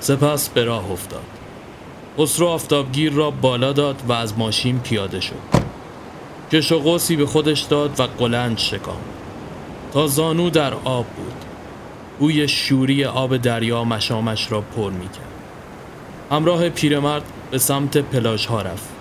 سپس 0.00 0.48
به 0.48 0.64
راه 0.64 0.90
افتاد. 0.90 1.24
خسرو 2.18 2.46
آفتابگیر 2.46 3.12
را 3.12 3.30
بالا 3.30 3.72
داد 3.72 4.02
و 4.08 4.12
از 4.12 4.38
ماشین 4.38 4.78
پیاده 4.78 5.20
شد. 5.20 5.64
کش 6.52 6.72
و 6.72 6.78
قوسی 6.78 7.16
به 7.16 7.26
خودش 7.26 7.60
داد 7.60 8.00
و 8.00 8.02
قلنج 8.02 8.58
شکام 8.58 9.00
تا 9.92 10.06
زانو 10.06 10.50
در 10.50 10.74
آب 10.74 11.06
بود. 11.06 11.44
بوی 12.18 12.48
شوری 12.48 13.04
آب 13.04 13.36
دریا 13.36 13.84
مشامش 13.84 14.52
را 14.52 14.60
پر 14.60 14.90
می 14.90 15.08
کرد 15.08 15.34
همراه 16.30 16.68
پیرمرد 16.68 17.22
به 17.50 17.58
سمت 17.58 17.98
پلاژ 17.98 18.46
ها 18.46 18.62
رفت. 18.62 18.93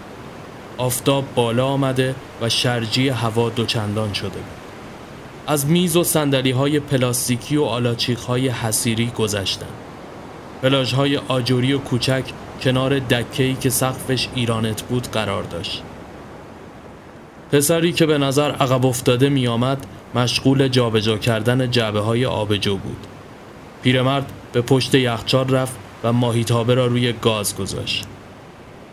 آفتاب 0.78 1.26
بالا 1.36 1.68
آمده 1.68 2.16
و 2.42 2.50
شرجی 2.50 3.10
هوا 3.10 3.50
دوچندان 3.50 4.14
شده 4.14 4.30
بود. 4.30 4.64
از 5.48 5.68
میز 5.68 5.96
و 5.96 6.04
سندلی 6.04 6.52
های 6.52 6.80
پلاستیکی 6.80 7.58
و 7.58 7.64
آلاچیق 7.64 8.20
های 8.20 8.50
حسیری 8.50 9.08
گذشتند. 9.08 9.70
پلاژ 10.62 10.94
های 10.94 11.18
آجوری 11.18 11.74
و 11.74 11.78
کوچک 11.78 12.24
کنار 12.62 13.00
دکه‌ای 13.00 13.54
که 13.54 13.70
سقفش 13.70 14.28
ایرانت 14.36 14.82
بود 14.82 15.08
قرار 15.12 15.44
داشت. 15.44 15.84
پسری 17.52 17.94
که 17.94 18.06
به 18.06 18.18
نظر 18.18 18.52
عقب 18.52 18.86
افتاده 18.86 19.30
می 19.30 19.48
آمد 19.48 19.86
مشغول 20.16 20.68
جابجا 20.68 21.18
کردن 21.18 21.72
جعبه 21.72 22.00
های 22.00 22.26
آبجو 22.26 22.78
بود. 22.78 23.08
پیرمرد 23.84 24.32
به 24.54 24.62
پشت 24.62 24.96
یخچال 24.96 25.50
رفت 25.50 25.76
و 26.04 26.14
ماهیتابه 26.14 26.74
را 26.74 26.86
روی 26.86 27.14
گاز 27.14 27.56
گذاشت. 27.56 28.06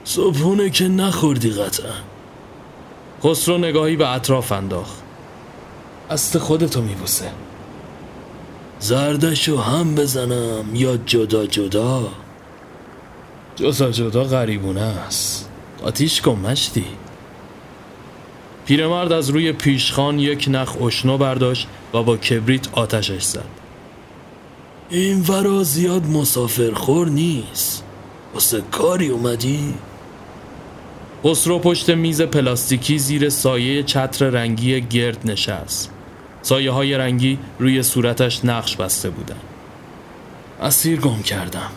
صبحونه 0.04 0.70
که 0.70 0.88
نخوردی 0.88 1.50
قطعا. 1.50 1.92
خسرو 3.24 3.58
نگاهی 3.58 3.96
به 3.96 4.08
اطراف 4.08 4.52
انداخت. 4.52 5.02
است 6.10 6.38
خودتو 6.38 6.82
میبوسه. 6.82 7.30
زردشو 8.80 9.56
هم 9.56 9.94
بزنم 9.94 10.74
یا 10.74 10.96
جدا 10.96 11.46
جدا؟ 11.46 12.08
جدا 13.56 13.90
جدا 13.90 14.24
غریبونه 14.24 14.80
است. 14.80 15.48
آتیش 15.82 16.20
کن 16.20 16.38
مشتی 16.38 16.84
پیرمرد 18.66 19.12
از 19.12 19.30
روی 19.30 19.52
پیشخان 19.52 20.18
یک 20.18 20.46
نخ 20.50 20.82
اشنو 20.82 21.18
برداشت 21.18 21.68
و 21.94 22.02
با 22.02 22.16
کبریت 22.16 22.68
آتشش 22.72 23.22
زد. 23.22 23.44
این 24.90 25.20
ورا 25.20 25.62
زیاد 25.62 26.06
مسافرخور 26.06 27.08
نیست. 27.08 27.84
واسه 28.34 28.60
کاری 28.70 29.08
اومدی؟ 29.08 29.74
خسرو 31.24 31.58
پشت 31.58 31.90
میز 31.90 32.22
پلاستیکی 32.22 32.98
زیر 32.98 33.28
سایه 33.28 33.82
چتر 33.82 34.30
رنگی 34.30 34.80
گرد 34.80 35.30
نشست. 35.30 35.90
سایه 36.42 36.70
های 36.70 36.94
رنگی 36.94 37.38
روی 37.58 37.82
صورتش 37.82 38.44
نقش 38.44 38.76
بسته 38.76 39.10
بودن. 39.10 39.36
اسیر 40.62 41.00
گم 41.00 41.22
کردم. 41.22 41.70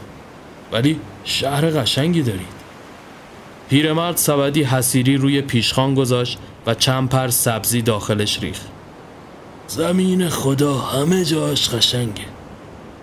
ولی 0.72 1.00
شهر 1.24 1.82
قشنگی 1.82 2.22
دارید. 2.22 2.64
پیرمرد 3.70 4.18
سبدی 4.18 4.64
حسیری 4.64 5.18
روی 5.18 5.42
پیشخان 5.42 5.96
گذاشت 5.96 6.38
و 6.66 6.74
چند 6.74 7.10
پر 7.10 7.28
سبزی 7.28 7.82
داخلش 7.82 8.40
ریخت. 8.40 8.68
زمین 9.68 10.30
خدا 10.30 10.78
همه 10.78 11.26
جاش 11.26 11.70
قشنگه. 11.70 12.26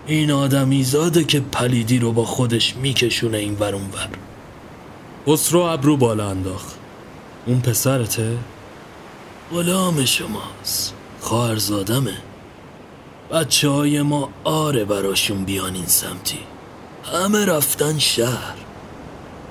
این 0.07 0.31
آدمی 0.31 0.83
زاده 0.83 1.23
که 1.23 1.39
پلیدی 1.39 1.99
رو 1.99 2.11
با 2.11 2.25
خودش 2.25 2.75
میکشونه 2.75 3.37
این 3.37 3.57
ور. 3.59 3.73
خسرو 5.27 5.59
ابرو 5.59 5.97
بالا 5.97 6.29
انداخت. 6.29 6.75
اون 7.45 7.61
پسرته؟ 7.61 8.37
غلام 9.51 10.05
شماست. 10.05 10.93
خواهرزادمه. 11.19 12.17
بچه 13.31 13.69
های 13.69 14.01
ما 14.01 14.29
آره 14.43 14.85
براشون 14.85 15.45
بیان 15.45 15.75
این 15.75 15.85
سمتی. 15.85 16.39
همه 17.13 17.45
رفتن 17.45 17.99
شهر. 17.99 18.55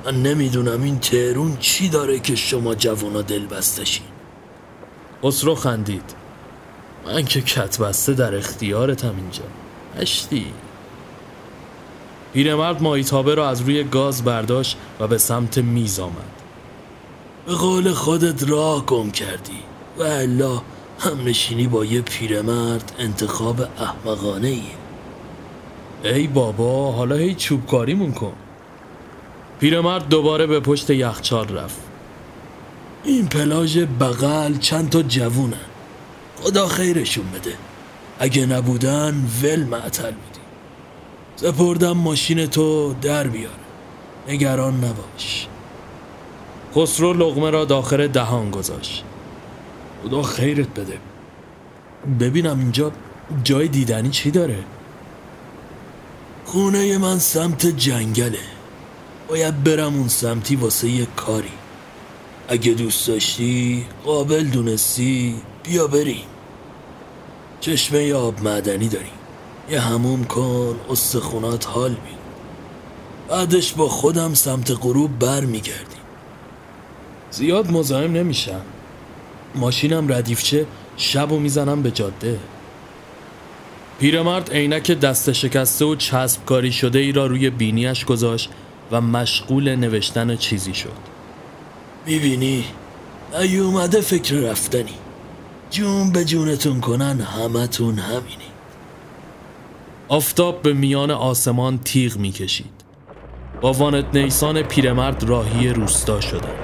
من 0.04 0.22
نمی‌دونم 0.22 0.82
این 0.82 0.98
تهرون 0.98 1.56
چی 1.56 1.88
داره 1.88 2.18
که 2.18 2.36
شما 2.36 2.74
جوانا 2.74 3.22
دل 3.22 3.46
بستشین. 3.46 4.06
خسرو 5.24 5.54
خندید. 5.54 6.14
من 7.06 7.24
که 7.24 7.40
کت 7.40 7.78
بسته 7.78 8.12
در 8.12 8.36
اختیارتم 8.36 9.14
اینجا. 9.16 9.44
اشتی 9.96 10.46
پیرمرد 12.32 12.82
ماهیتابه 12.82 13.34
را 13.34 13.48
از 13.48 13.60
روی 13.60 13.84
گاز 13.84 14.24
برداشت 14.24 14.76
و 15.00 15.06
به 15.06 15.18
سمت 15.18 15.58
میز 15.58 16.00
آمد. 16.00 16.14
به 17.46 17.54
قول 17.54 17.92
خودت 17.92 18.48
راه 18.48 18.86
گم 18.86 19.10
کردی. 19.10 19.58
و 19.98 20.02
الا 20.02 20.62
هم 20.98 21.24
نشینی 21.24 21.66
با 21.66 21.84
یه 21.84 22.00
پیرمرد 22.00 22.92
انتخاب 22.98 23.60
احمقانه 23.60 24.48
ایه 24.48 26.14
ای 26.14 26.26
بابا 26.26 26.92
حالا 26.92 27.16
هی 27.16 27.34
چوبکاریمون 27.34 28.12
کن. 28.12 28.32
پیرمرد 29.60 30.08
دوباره 30.08 30.46
به 30.46 30.60
پشت 30.60 30.90
یخچال 30.90 31.56
رفت. 31.56 31.80
این 33.04 33.28
پلاژ 33.28 33.78
بغل 33.78 34.58
چند 34.58 34.90
تا 34.90 35.02
جوونن 35.02 35.56
خدا 36.42 36.68
خیرشون 36.68 37.24
بده. 37.30 37.54
اگه 38.18 38.46
نبودن 38.46 39.26
ول 39.42 39.64
معطل 39.64 40.12
سپردم 41.40 41.92
ماشین 41.92 42.46
تو 42.46 42.94
در 43.02 43.26
بیاره 43.26 43.54
نگران 44.28 44.74
نباش. 44.84 45.46
خسرو 46.74 47.12
لغمه 47.12 47.50
را 47.50 47.64
داخل 47.64 48.06
دهان 48.06 48.50
گذاشت. 48.50 49.04
خدا 50.04 50.22
خیرت 50.22 50.68
بده. 50.68 50.98
ببینم 52.20 52.58
اینجا 52.58 52.92
جای 53.44 53.68
دیدنی 53.68 54.10
چی 54.10 54.30
داره؟ 54.30 54.58
خونه 56.44 56.98
من 56.98 57.18
سمت 57.18 57.66
جنگله. 57.66 58.38
باید 59.28 59.64
برم 59.64 59.94
اون 59.94 60.08
سمتی 60.08 60.56
واسه 60.56 60.88
یه 60.88 61.06
کاری. 61.16 61.52
اگه 62.48 62.72
دوست 62.72 63.08
داشتی 63.08 63.86
قابل 64.04 64.44
دونستی 64.44 65.36
بیا 65.62 65.86
بریم. 65.86 66.26
چشمه 67.60 68.14
آب 68.14 68.42
معدنی 68.42 68.88
داریم. 68.88 69.19
یه 69.70 69.80
هموم 69.80 70.24
کن 70.24 70.76
استخونات 70.90 71.66
حال 71.66 71.90
بید 71.90 72.20
بعدش 73.28 73.72
با 73.72 73.88
خودم 73.88 74.34
سمت 74.34 74.70
غروب 74.70 75.18
بر 75.18 75.40
میگردیم. 75.40 76.00
زیاد 77.30 77.70
مزاحم 77.70 78.12
نمیشم. 78.12 78.60
ماشینم 79.54 80.12
ردیفچه 80.12 80.66
شب 80.96 81.32
و 81.32 81.38
می‌زنم 81.38 81.82
به 81.82 81.90
جاده. 81.90 82.38
پیرمرد 84.00 84.50
عینک 84.52 84.90
دست 84.90 85.32
شکسته 85.32 85.84
و 85.84 85.96
چسب 85.96 86.44
کاری 86.44 86.72
شده 86.72 86.98
ای 86.98 87.12
را 87.12 87.26
روی 87.26 87.50
بینیش 87.50 88.04
گذاشت 88.04 88.50
و 88.90 89.00
مشغول 89.00 89.76
نوشتن 89.76 90.36
چیزی 90.36 90.74
شد. 90.74 90.98
می‌بینی؟ 92.06 92.64
ای 93.40 93.58
اومده 93.58 94.00
فکر 94.00 94.34
رفتنی. 94.34 94.94
جون 95.70 96.12
به 96.12 96.24
جونتون 96.24 96.80
کنن 96.80 97.20
همتون 97.20 97.98
همینی. 97.98 98.49
آفتاب 100.12 100.62
به 100.62 100.72
میان 100.72 101.10
آسمان 101.10 101.78
تیغ 101.78 102.16
می‌کشید. 102.16 102.84
با 103.60 103.72
وانت 103.72 104.04
نیسان 104.14 104.62
پیرمرد 104.62 105.24
راهی 105.24 105.68
روستا 105.68 106.20
شدند. 106.20 106.58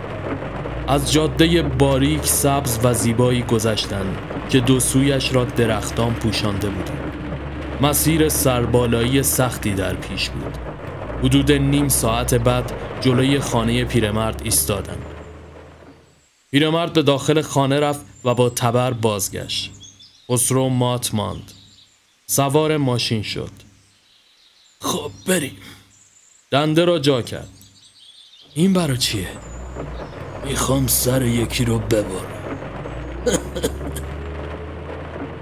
از 0.88 1.12
جاده 1.12 1.62
باریک 1.62 2.26
سبز 2.26 2.78
و 2.82 2.94
زیبایی 2.94 3.42
گذشتند 3.42 4.18
که 4.48 4.60
دو 4.60 4.80
سویش 4.80 5.34
را 5.34 5.44
درختان 5.44 6.14
پوشانده 6.14 6.68
بودند. 6.68 7.12
مسیر 7.80 8.28
سربالایی 8.28 9.22
سختی 9.22 9.74
در 9.74 9.94
پیش 9.94 10.30
بود. 10.30 10.58
حدود 11.22 11.52
نیم 11.52 11.88
ساعت 11.88 12.34
بعد 12.34 12.72
جلوی 13.00 13.40
خانه 13.40 13.84
پیرمرد 13.84 14.40
ایستادند. 14.44 15.06
پیرمرد 16.50 16.92
به 16.92 17.02
داخل 17.02 17.42
خانه 17.42 17.80
رفت 17.80 18.00
و 18.24 18.34
با 18.34 18.50
تبر 18.50 18.90
بازگشت. 18.90 19.72
خسرو 20.30 20.68
مات 20.68 21.14
ماند. 21.14 21.52
سوار 22.28 22.76
ماشین 22.76 23.22
شد 23.22 23.50
خب 24.80 25.10
بریم 25.26 25.56
دنده 26.50 26.84
را 26.84 26.98
جا 26.98 27.22
کرد 27.22 27.48
این 28.54 28.72
برا 28.72 28.96
چیه؟ 28.96 29.28
می‌خوام 30.44 30.86
سر 30.86 31.22
یکی 31.22 31.64
رو 31.64 31.78
ببارم 31.78 32.58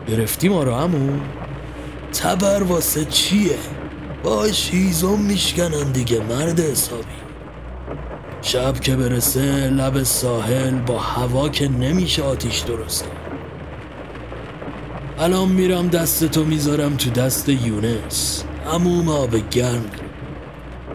گرفتی 0.09 0.49
ما 0.49 0.63
رو 0.63 0.75
همون 0.75 1.21
تبر 2.13 2.63
واسه 2.63 3.05
چیه؟ 3.05 3.59
باش 4.23 4.71
هیزم 4.71 5.19
میشکنن 5.19 5.93
دیگه 5.93 6.21
مرد 6.21 6.61
حسابی 6.61 7.05
شب 8.43 8.81
که 8.81 8.97
برسه 8.97 9.71
لب 9.71 10.03
ساحل 10.03 10.79
با 10.79 10.99
هوا 10.99 11.49
که 11.49 11.69
نمیشه 11.69 12.23
آتیش 12.23 12.59
درست 12.59 13.03
کرد. 13.05 13.34
الان 15.19 15.49
میرم 15.49 15.89
دستتو 15.89 16.45
می‌ذارم 16.45 16.97
تو 16.97 17.11
دست 17.11 17.49
یونس. 17.49 18.45
هموم 18.67 19.09
آب 19.09 19.51
گرم. 19.51 19.91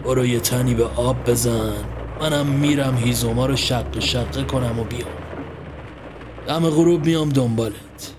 برو 0.04 0.26
یه 0.26 0.40
تنی 0.40 0.74
به 0.74 0.84
آب 0.84 1.30
بزن. 1.30 1.84
منم 2.20 2.46
میرم 2.46 2.96
هیزوما 2.96 3.46
رو 3.46 3.56
شق 3.56 3.98
شقه 4.00 4.44
کنم 4.44 4.78
و 4.78 4.84
بیام. 4.84 5.10
دم 6.46 6.70
غروب 6.70 7.06
میام 7.06 7.28
دنبالت. 7.28 8.14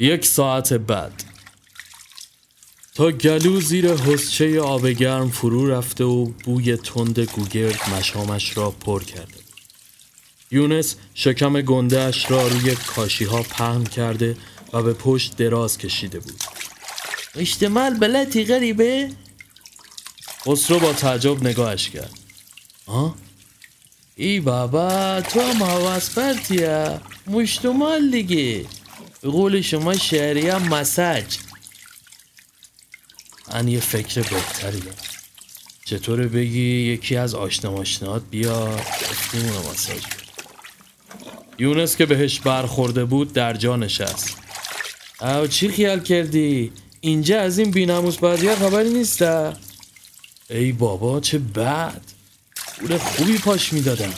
یک 0.00 0.26
ساعت 0.26 0.72
بعد. 0.72 1.24
تا 2.94 3.10
گلو 3.10 3.60
زیر 3.60 3.92
حسچه 3.92 4.60
آب 4.60 4.86
گرم 4.86 5.30
فرو 5.30 5.66
رفته 5.66 6.04
و 6.04 6.24
بوی 6.24 6.76
تند 6.76 7.20
گوگرد 7.20 7.80
مشامش 7.98 8.56
را 8.56 8.70
پر 8.70 9.02
کرده. 9.02 9.47
یونس 10.50 10.94
شکم 11.14 11.60
گندهش 11.60 12.30
را 12.30 12.48
روی 12.48 12.74
کاشی 12.74 13.24
ها 13.24 13.42
پهن 13.42 13.84
کرده 13.84 14.36
و 14.72 14.82
به 14.82 14.92
پشت 14.92 15.36
دراز 15.36 15.78
کشیده 15.78 16.20
بود. 16.20 16.42
اشتمال 17.34 17.94
بلدی 17.94 18.44
غریبه؟ 18.44 19.10
خسرو 20.46 20.78
با 20.78 20.92
تعجب 20.92 21.46
نگاهش 21.46 21.90
کرد. 21.90 22.18
آه؟ 22.86 23.14
ای 24.16 24.40
بابا 24.40 25.20
تو 25.20 25.40
هم 25.40 25.62
حواس 25.62 26.10
پرتیه. 26.10 27.00
مشتمال 27.26 28.10
دیگه. 28.10 28.66
به 29.22 29.30
قول 29.30 29.60
شما 29.60 29.96
شهری 29.96 30.48
هم 30.48 30.62
مسج 30.62 31.36
من 33.54 33.68
یه 33.68 33.80
فکر 33.80 34.22
بهتری 34.22 34.80
دارم. 34.80 34.96
چطوره 35.84 36.26
بگی 36.26 36.92
یکی 36.92 37.16
از 37.16 37.34
آشنا 37.34 37.70
ماشنات 37.70 38.22
بیاد 38.30 38.82
ماساژ 39.64 39.96
بده 39.96 40.17
یونس 41.58 41.96
که 41.96 42.06
بهش 42.06 42.40
برخورده 42.40 43.04
بود 43.04 43.32
در 43.32 43.54
جا 43.54 43.76
نشست. 43.76 44.36
او 45.20 45.46
چی 45.46 45.68
خیال 45.68 46.00
کردی؟ 46.00 46.72
اینجا 47.00 47.40
از 47.40 47.58
این 47.58 47.70
بیناموس 47.70 48.16
بازی 48.16 48.54
خبری 48.54 48.90
نیسته 48.90 49.52
ای 50.50 50.72
بابا 50.72 51.20
چه 51.20 51.38
بد! 51.38 52.00
پول 52.78 52.98
خوبی 52.98 53.38
پاش 53.38 53.72
می‌دادم 53.72 54.14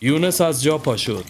یونس 0.00 0.40
از 0.40 0.62
جا 0.62 0.78
پا 0.78 0.96
شد. 0.96 1.24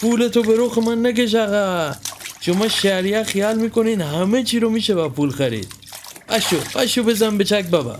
پول 0.00 0.28
تو 0.28 0.42
به 0.42 0.54
رخ 0.58 0.78
من 0.78 1.06
نکش 1.06 1.34
آقا. 1.34 1.94
شما 2.40 2.68
شهریه 2.68 3.24
خیال 3.24 3.58
می‌کنین 3.58 4.00
همه 4.00 4.42
چی 4.42 4.60
رو 4.60 4.70
میشه 4.70 4.94
با 4.94 5.08
پول 5.08 5.30
خرید. 5.30 5.72
بشو 6.28 6.56
بشو 6.74 7.02
بزن 7.02 7.38
به 7.38 7.44
چک 7.44 7.66
بابا. 7.66 7.98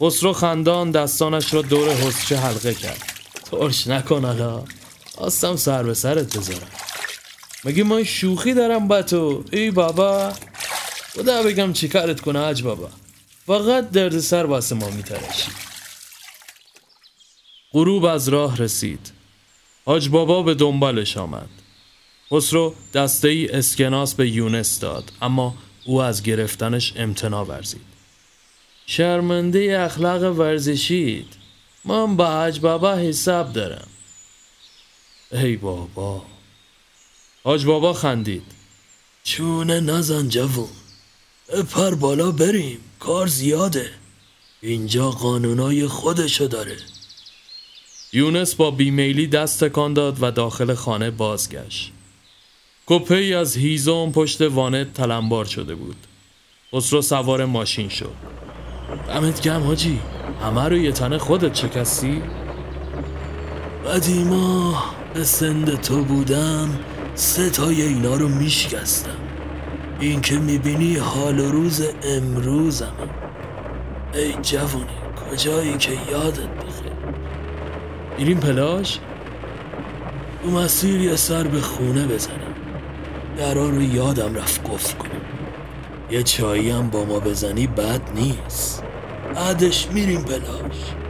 خسرو 0.00 0.32
خندان 0.32 0.90
دستانش 0.90 1.54
را 1.54 1.62
دور 1.62 1.90
حسچه 1.94 2.36
حلقه 2.36 2.74
کرد. 2.74 3.02
ترش 3.50 3.86
نکن 3.86 4.24
آقا. 4.24 4.64
خواستم 5.22 5.56
سر 5.56 5.82
به 5.82 5.94
سرت 5.94 6.36
بذارم. 6.36 6.70
مگه 7.64 7.84
من 7.84 8.04
شوخی 8.04 8.54
دارم 8.54 8.88
با 8.88 9.02
تو؟ 9.02 9.44
ای 9.52 9.70
بابا. 9.70 10.32
خدا 11.14 11.42
بگم 11.42 11.72
چی 11.72 11.88
کارت 11.88 12.20
کنه 12.20 12.38
حج 12.46 12.62
بابا. 12.62 12.90
فقط 13.46 13.90
درد 13.90 14.20
سر 14.20 14.44
واسه 14.44 14.74
ما 14.74 14.90
میترشی 14.90 15.50
غروب 17.72 18.04
از 18.04 18.28
راه 18.28 18.56
رسید. 18.56 19.12
حاج 19.84 20.08
بابا 20.08 20.42
به 20.42 20.54
دنبالش 20.54 21.16
آمد. 21.16 21.48
خسرو 22.30 22.74
دسته 22.94 23.28
ای 23.28 23.48
اسکناس 23.48 24.14
به 24.14 24.28
یونس 24.28 24.80
داد 24.80 25.12
اما 25.22 25.54
او 25.84 26.02
از 26.02 26.22
گرفتنش 26.22 26.92
امتنا 26.96 27.44
ورزید. 27.44 27.86
شرمنده 28.86 29.80
اخلاق 29.80 30.38
ورزشید. 30.38 31.28
من 31.84 32.16
با 32.16 32.42
حج 32.42 32.60
بابا 32.60 32.94
حساب 32.94 33.52
دارم. 33.52 33.88
ای 35.32 35.56
بابا. 35.56 36.22
حاج 37.44 37.64
بابا 37.64 37.92
خندید. 37.92 38.42
چونه 39.24 39.80
نزن 39.80 40.28
جوون. 40.28 40.68
پر 41.70 41.94
بالا 41.94 42.30
بریم. 42.30 42.78
کار 43.00 43.26
زیاده. 43.26 43.90
اینجا 44.60 45.10
قانونای 45.10 45.86
خودشو 45.86 46.46
داره. 46.46 46.76
یونس 48.12 48.54
با 48.54 48.70
بیمیلی 48.70 49.26
دست 49.26 49.64
تکان 49.64 49.94
داد 49.94 50.18
و 50.20 50.30
داخل 50.30 50.74
خانه 50.74 51.10
بازگشت. 51.10 51.92
کپه 52.86 53.14
ای 53.14 53.34
از 53.34 53.56
هیزم 53.56 54.12
پشت 54.12 54.40
وانت 54.40 54.94
تلمبار 54.94 55.44
شده 55.44 55.74
بود. 55.74 55.96
خسرو 56.74 57.02
سوار 57.02 57.44
ماشین 57.44 57.88
شد. 57.88 58.14
دمت 59.08 59.42
گم 59.42 59.62
حاجی 59.62 60.00
همه 60.42 60.68
رو 60.68 60.76
یه 60.76 60.92
تنه 60.92 61.18
خودت 61.18 61.54
شکستی؟ 61.54 62.22
قدیما 63.86 65.01
به 65.14 65.24
سند 65.24 65.80
تو 65.80 66.04
بودم 66.04 66.68
سه 67.14 67.50
تای 67.50 67.82
اینا 67.82 68.14
رو 68.14 68.28
میشکستم. 68.28 69.16
این 70.00 70.20
که 70.20 70.38
می‌بینی 70.38 70.96
حال 70.96 71.40
و 71.40 71.50
روز 71.50 71.82
امروزم 72.02 72.94
ای 74.14 74.32
جوونی 74.42 74.86
کجایی 75.30 75.76
که 75.78 75.92
یادت 76.10 76.38
بخیر؟ 76.38 76.92
میریم 78.18 78.40
پلاش؟ 78.40 78.98
تو 80.42 80.50
مسیر 80.50 81.00
یه 81.00 81.16
سر 81.16 81.42
به 81.42 81.60
خونه 81.60 82.06
بزنم. 82.06 82.54
درا 83.36 83.68
رو 83.70 83.82
یادم 83.82 84.34
رفت 84.34 84.70
قفل 84.70 84.98
کنم. 84.98 85.10
یه 86.10 86.22
چایی 86.22 86.70
هم 86.70 86.90
با 86.90 87.04
ما 87.04 87.20
بزنی 87.20 87.66
بد 87.66 88.00
نیست. 88.14 88.82
بعدش 89.34 89.88
میریم 89.92 90.22
پلاش. 90.22 91.01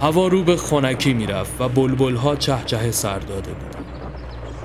هوا 0.00 0.28
رو 0.28 0.42
به 0.42 0.56
خنکی 0.56 1.14
می‌رفت 1.14 1.60
و 1.60 1.68
بلبلها 1.68 2.36
چه 2.36 2.58
چه 2.66 2.90
سر 2.90 3.18
داده 3.18 3.52
بود. 3.52 3.76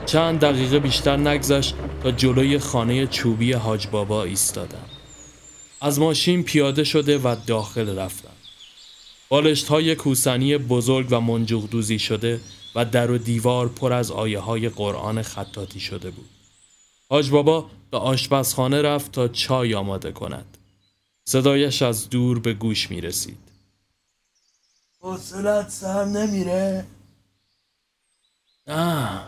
چند 0.05 0.39
دقیقه 0.39 0.79
بیشتر 0.79 1.17
نگذشت 1.17 1.75
تا 2.03 2.11
جلوی 2.11 2.59
خانه 2.59 3.07
چوبی 3.07 3.53
حاج 3.53 3.87
بابا 3.87 4.23
ایستادم 4.23 4.85
از 5.81 5.99
ماشین 5.99 6.43
پیاده 6.43 6.83
شده 6.83 7.17
و 7.17 7.35
داخل 7.47 7.97
رفتم 7.97 8.29
بالشت 9.29 9.67
های 9.67 9.95
کوسنی 9.95 10.57
بزرگ 10.57 11.07
و 11.09 11.21
منجوق 11.21 11.69
دوزی 11.69 11.99
شده 11.99 12.39
و 12.75 12.85
در 12.85 13.11
و 13.11 13.17
دیوار 13.17 13.67
پر 13.67 13.93
از 13.93 14.11
آیه 14.11 14.39
های 14.39 14.69
قرآن 14.69 15.21
خطاطی 15.21 15.79
شده 15.79 16.11
بود. 16.11 16.29
حاج 17.09 17.29
بابا 17.29 17.65
به 17.91 17.97
آشپزخانه 17.97 18.81
رفت 18.81 19.11
تا 19.11 19.27
چای 19.27 19.75
آماده 19.75 20.11
کند. 20.11 20.57
صدایش 21.25 21.81
از 21.81 22.09
دور 22.09 22.39
به 22.39 22.53
گوش 22.53 22.91
می 22.91 23.01
رسید 23.01 23.50
حوصلت 25.01 25.69
سر 25.69 26.05
نمیره؟ 26.05 26.85
نه. 28.67 29.21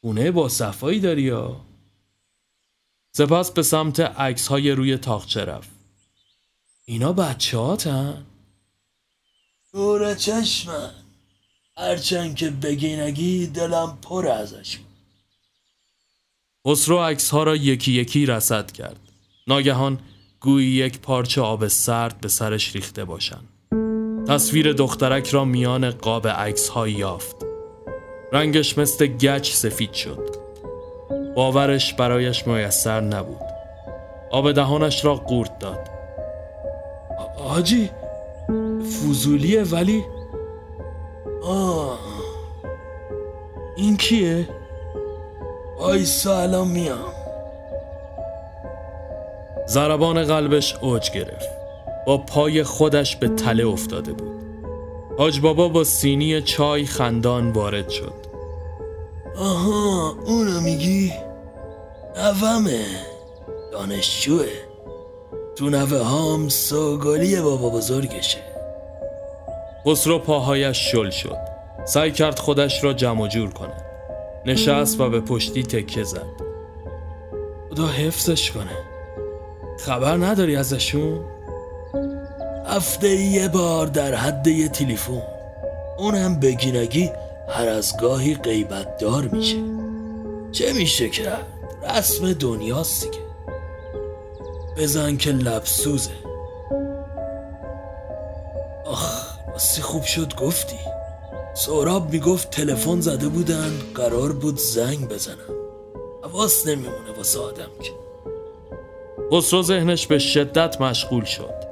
خونه 0.00 0.30
با 0.30 0.48
صفایی 0.48 1.00
داری 1.00 1.22
یا؟ 1.22 1.60
سپس 3.12 3.50
به 3.50 3.62
سمت 3.62 4.00
عکس 4.00 4.46
های 4.48 4.70
روی 4.70 4.96
تاقچه 4.96 5.44
رفت. 5.44 5.70
اینا 6.84 7.12
بچه 7.12 7.58
هاتن؟ 7.58 8.26
دور 9.72 10.14
چشمن 10.14 10.90
هرچند 11.76 12.36
که 12.36 12.50
بگی 12.50 12.96
نگی 12.96 13.46
دلم 13.46 13.98
پر 14.02 14.26
ازش 14.26 14.78
خسرو 16.66 16.98
عکس 16.98 17.30
ها 17.30 17.42
را 17.42 17.56
یکی 17.56 17.92
یکی 17.92 18.26
رسد 18.26 18.70
کرد. 18.72 19.00
ناگهان 19.46 20.00
گویی 20.40 20.70
یک 20.70 21.00
پارچه 21.00 21.40
آب 21.40 21.68
سرد 21.68 22.20
به 22.20 22.28
سرش 22.28 22.74
ریخته 22.74 23.04
باشند. 23.04 23.57
تصویر 24.28 24.72
دخترک 24.72 25.28
را 25.28 25.44
میان 25.44 25.90
قاب 25.90 26.28
عکس 26.28 26.70
یافت. 26.86 27.36
رنگش 28.32 28.78
مثل 28.78 29.06
گچ 29.06 29.52
سفید 29.52 29.92
شد. 29.92 30.36
باورش 31.34 31.94
برایش 31.94 32.46
میسر 32.46 33.00
نبود. 33.00 33.40
آب 34.30 34.52
دهانش 34.52 35.04
را 35.04 35.14
قورت 35.14 35.58
داد. 35.58 35.88
آجی 37.48 37.90
فوزولیه 38.90 39.62
ولی 39.62 40.04
آه 41.42 41.98
این 43.76 43.96
کیه؟ 43.96 44.48
آیسا 45.78 46.38
الان 46.40 46.68
میام. 46.68 47.12
زربان 49.66 50.24
قلبش 50.24 50.74
اوج 50.80 51.10
گرفت. 51.10 51.57
با 52.08 52.18
پای 52.18 52.62
خودش 52.62 53.16
به 53.16 53.28
تله 53.28 53.66
افتاده 53.66 54.12
بود. 54.12 54.42
حاج 55.18 55.40
بابا 55.40 55.68
با 55.68 55.84
سینی 55.84 56.42
چای 56.42 56.86
خندان 56.86 57.52
وارد 57.52 57.88
شد. 57.88 58.14
آها 59.36 60.16
اونو 60.26 60.60
میگی؟ 60.60 61.12
نومه 62.16 62.86
دانشجوه. 63.72 64.46
تو 65.56 65.70
نوه 65.70 65.98
هام 65.98 66.48
سوگلی 66.48 67.40
بابا 67.40 67.70
بزرگشه. 67.70 68.42
خسرو 69.86 70.18
پاهایش 70.18 70.90
شل 70.92 71.10
شد. 71.10 71.38
سعی 71.84 72.12
کرد 72.12 72.38
خودش 72.38 72.84
را 72.84 72.92
جمع 72.92 73.28
جور 73.28 73.50
کند. 73.50 73.82
نشست 74.46 75.00
و 75.00 75.10
به 75.10 75.20
پشتی 75.20 75.62
تکه 75.62 76.04
زد. 76.04 76.26
خدا 77.70 77.86
حفظش 77.86 78.50
کنه. 78.50 78.78
خبر 79.78 80.16
نداری 80.16 80.56
ازشون؟ 80.56 81.37
هفته 82.68 83.08
یه 83.08 83.48
بار 83.48 83.86
در 83.86 84.14
حد 84.14 84.46
یه 84.46 84.68
تلفن 84.68 85.22
اونم 85.98 86.40
بگیرگی 86.40 87.10
هر 87.48 87.68
از 87.68 87.96
گاهی 87.96 88.34
غیبت 88.34 88.98
دار 88.98 89.22
میشه. 89.22 89.56
چه 90.52 90.72
میشه 90.72 91.08
کرد 91.08 91.46
رسم 91.90 92.32
دنیاست 92.32 93.04
دیگه. 93.04 93.18
بزن 94.76 95.16
که 95.16 95.30
لبسوزه. 95.30 96.10
آخ 98.86 99.26
راستی 99.52 99.82
خوب 99.82 100.02
شد 100.02 100.34
گفتی. 100.34 100.78
سهراب 101.54 102.12
می‌گفت 102.12 102.50
تلفن 102.50 103.00
زده 103.00 103.28
بودن 103.28 103.70
قرار 103.94 104.32
بود 104.32 104.58
زنگ 104.58 105.08
بزنم 105.08 105.54
حواس 106.22 106.66
نمیمونه 106.66 107.10
واسه 107.16 107.38
آدم 107.40 107.70
که. 107.82 107.90
خسرو 109.32 109.62
ذهنش 109.62 110.06
به 110.06 110.18
شدت 110.18 110.80
مشغول 110.80 111.24
شد. 111.24 111.67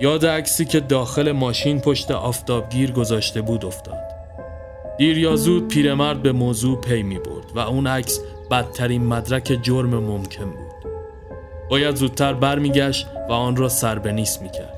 یاد 0.00 0.26
عکسی 0.26 0.64
که 0.64 0.80
داخل 0.80 1.32
ماشین 1.32 1.80
پشت 1.80 2.10
آفتابگیر 2.10 2.92
گذاشته 2.92 3.40
بود 3.40 3.64
افتاد. 3.64 4.10
دیر 4.98 5.18
یا 5.18 5.36
زود 5.36 5.68
پیرمرد 5.68 6.22
به 6.22 6.32
موضوع 6.32 6.80
پی 6.80 7.02
می 7.02 7.18
برد 7.18 7.44
و 7.54 7.58
اون 7.58 7.86
عکس 7.86 8.20
بدترین 8.50 9.06
مدرک 9.06 9.58
جرم 9.62 9.94
ممکن 9.94 10.44
بود. 10.44 10.92
باید 11.70 11.94
زودتر 11.96 12.32
برمیگشت 12.32 13.06
و 13.28 13.32
آن 13.32 13.56
را 13.56 13.68
سر 13.68 13.98
به 13.98 14.12
نیست 14.12 14.42
می‌کرد 14.42 14.74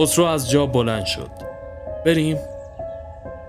خسرو 0.00 0.24
از 0.24 0.50
جا 0.50 0.66
بلند 0.66 1.04
شد. 1.04 1.30
بریم. 2.06 2.36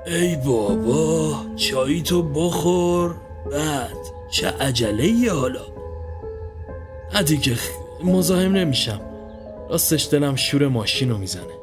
ای 0.05 0.35
بابا 0.35 1.33
چایی 1.55 2.01
تو 2.01 2.23
بخور. 2.23 3.15
بعد 3.51 3.97
چه 4.31 4.47
عجله 4.47 5.03
ای 5.03 5.27
حالا 5.27 5.61
خ- 7.13 8.05
مزاحم 8.05 8.55
نمیشم. 8.55 8.99
راستش 9.71 10.07
دلم 10.11 10.35
شور 10.35 10.67
ماشین 10.67 11.09
رو 11.09 11.17
می‌زنه. 11.17 11.53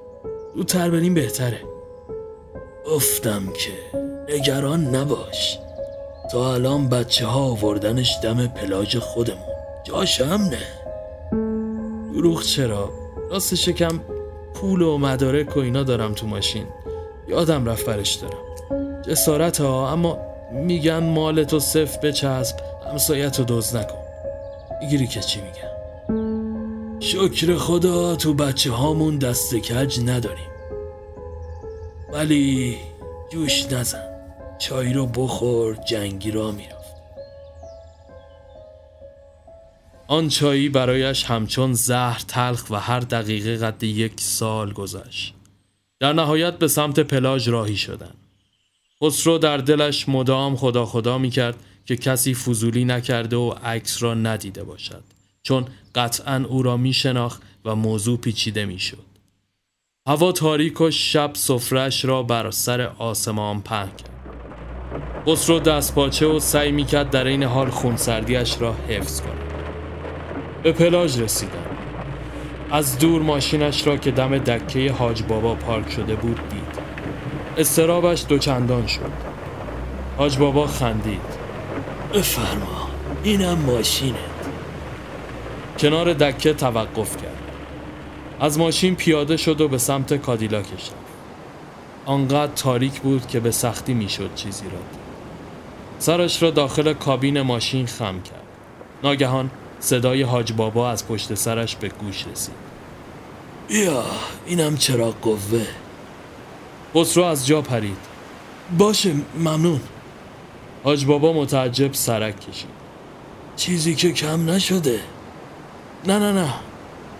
زودتر 0.54 0.90
بریم 0.90 1.14
بهتره. 1.14 1.60
گفتم 2.86 3.42
که 3.46 3.98
نگران 4.34 4.94
نباش. 4.94 5.58
تا 6.32 6.54
الان 6.54 6.88
بچه 6.88 7.26
ها 7.26 7.40
آوردنش 7.40 8.18
دم 8.22 8.46
پلاژ 8.46 8.96
خودمون. 8.96 9.48
جاش 9.84 10.20
امنه. 10.20 10.58
دروغ 12.12 12.42
چرا؟ 12.42 12.90
راستش 13.30 13.68
کم 13.68 14.00
پول 14.54 14.82
و 14.82 14.98
مدارک 14.98 15.56
و 15.56 15.60
اینا 15.60 15.82
دارم 15.82 16.12
تو 16.12 16.26
ماشین. 16.26 16.66
یادم 17.28 17.66
رفت 17.66 17.86
برش 17.86 18.14
دارم. 18.14 19.02
جسارت 19.02 19.60
ها 19.60 19.92
اما 19.92 20.18
میگن 20.52 20.98
مالتو 20.98 21.60
صف 21.60 21.98
بچسب 21.98 22.56
همسایت 22.90 23.38
رو 23.38 23.44
دوز 23.44 23.76
نکن. 23.76 23.98
می‌گیری 24.80 25.06
که 25.06 25.20
چی 25.20 25.40
میگم 25.40 25.77
شکر 27.12 27.56
خدا 27.56 28.16
تو 28.16 28.34
بچه 28.34 28.70
هامون 28.70 29.18
دست 29.18 29.54
کج 29.54 30.00
نداریم 30.00 30.50
ولی 32.12 32.76
جوش 33.32 33.64
نزن 33.72 34.08
چای 34.58 34.92
رو 34.92 35.06
بخور 35.06 35.74
جنگی 35.74 36.30
را 36.30 36.52
می‌رفت 36.52 36.94
آن 40.08 40.28
چایی 40.28 40.68
برایش 40.68 41.24
همچون 41.24 41.72
زهر 41.72 42.22
تلخ 42.28 42.70
و 42.70 42.74
هر 42.74 43.00
دقیقه 43.00 43.56
قد 43.56 43.82
یک 43.82 44.20
سال 44.20 44.72
گذشت. 44.72 45.34
در 46.00 46.12
نهایت 46.12 46.58
به 46.58 46.68
سمت 46.68 47.00
پلاژ 47.00 47.48
راهی 47.48 47.76
شدند. 47.76 48.16
خسرو 49.04 49.38
در 49.38 49.56
دلش 49.56 50.08
مدام 50.08 50.56
خدا 50.56 50.86
خدا 50.86 51.18
می 51.18 51.30
کرد 51.30 51.56
که 51.86 51.96
کسی 51.96 52.34
فضولی 52.34 52.84
نکرده 52.84 53.36
و 53.36 53.50
عکس 53.50 54.02
را 54.02 54.14
ندیده 54.14 54.64
باشد 54.64 55.17
چون 55.42 55.66
قطعا 55.94 56.44
او 56.48 56.62
را 56.62 56.77
می 56.77 56.92
شناخت 56.92 57.42
و 57.64 57.74
موضوع 57.74 58.18
پیچیده 58.18 58.64
می 58.64 58.79
شد. 58.79 59.05
هوا 60.09 60.33
تاریک 60.33 60.81
و 60.81 60.90
شب 60.90 61.31
سفرش 61.35 62.05
را 62.05 62.22
بر 62.22 62.51
سر 62.51 62.81
آسمان 62.81 63.62
پهن 63.62 63.88
کرد. 63.96 64.11
خسرو 65.27 65.61
دست 65.61 65.94
پاچه 65.94 66.27
و 66.27 66.40
سعی 66.40 66.72
می 66.72 66.85
کرد 66.85 67.11
در 67.11 67.27
این 67.27 67.42
حال 67.42 67.70
خونسردیش 67.70 68.61
را 68.61 68.72
حفظ 68.72 69.20
کند. 69.20 69.53
به 70.62 70.72
پلاژ 70.72 71.20
رسیدم 71.20 71.68
از 72.70 72.98
دور 72.98 73.22
ماشینش 73.22 73.87
را 73.87 73.96
که 73.96 74.11
دم 74.11 74.38
دکه 74.38 74.92
حاج 74.92 75.22
بابا 75.22 75.55
پارک 75.55 75.90
شده 75.90 76.14
بود 76.14 76.48
دید 76.48 76.79
استرابش 77.57 78.24
دوچندان 78.29 78.87
شد 78.87 79.12
حاج 80.16 80.38
بابا 80.38 80.66
خندید 80.66 81.20
بفرما 82.14 82.88
اینم 83.22 83.59
ماشینت 83.59 84.38
کنار 85.78 86.12
دکه 86.12 86.52
توقف 86.52 87.16
کرد. 87.16 87.38
از 88.40 88.58
ماشین 88.58 88.96
پیاده 88.96 89.36
شد 89.36 89.60
و 89.60 89.68
به 89.68 89.78
سمت 89.78 90.14
کادیلاکش 90.14 90.70
رفت 90.70 90.92
آنقدر 92.06 92.52
تاریک 92.52 93.00
بود 93.00 93.26
که 93.26 93.40
به 93.40 93.50
سختی 93.50 93.94
می‌شد 93.94 94.34
چیزی 94.34 94.64
را 94.64 94.70
دید. 94.70 95.08
سرش 95.98 96.42
را 96.42 96.50
داخل 96.50 96.92
کابین 96.92 97.40
ماشین 97.40 97.86
خم 97.86 98.22
کرد. 98.22 98.42
ناگهان 99.04 99.50
صدای 99.80 100.22
حاج 100.22 100.52
بابا 100.52 100.90
از 100.90 101.08
پشت 101.08 101.34
سرش 101.34 101.76
به 101.76 101.88
گوش 101.88 102.26
رسید. 102.32 102.54
بیا 103.68 104.04
اینم 104.46 104.76
چرا 104.76 105.14
قوه؟ 105.22 105.66
خسرو 106.94 107.24
از 107.24 107.46
جا 107.46 107.62
پرید. 107.62 107.98
باشه 108.78 109.12
ممنون. 109.38 109.80
حاج 110.84 111.06
بابا 111.06 111.32
متعجب 111.32 111.92
سرک 111.92 112.40
کشید. 112.40 112.78
چیزی 113.56 113.94
که 113.94 114.12
کم 114.12 114.50
نشده. 114.50 115.00
نه 116.06 116.18
نه 116.18 116.32
نه. 116.32 116.54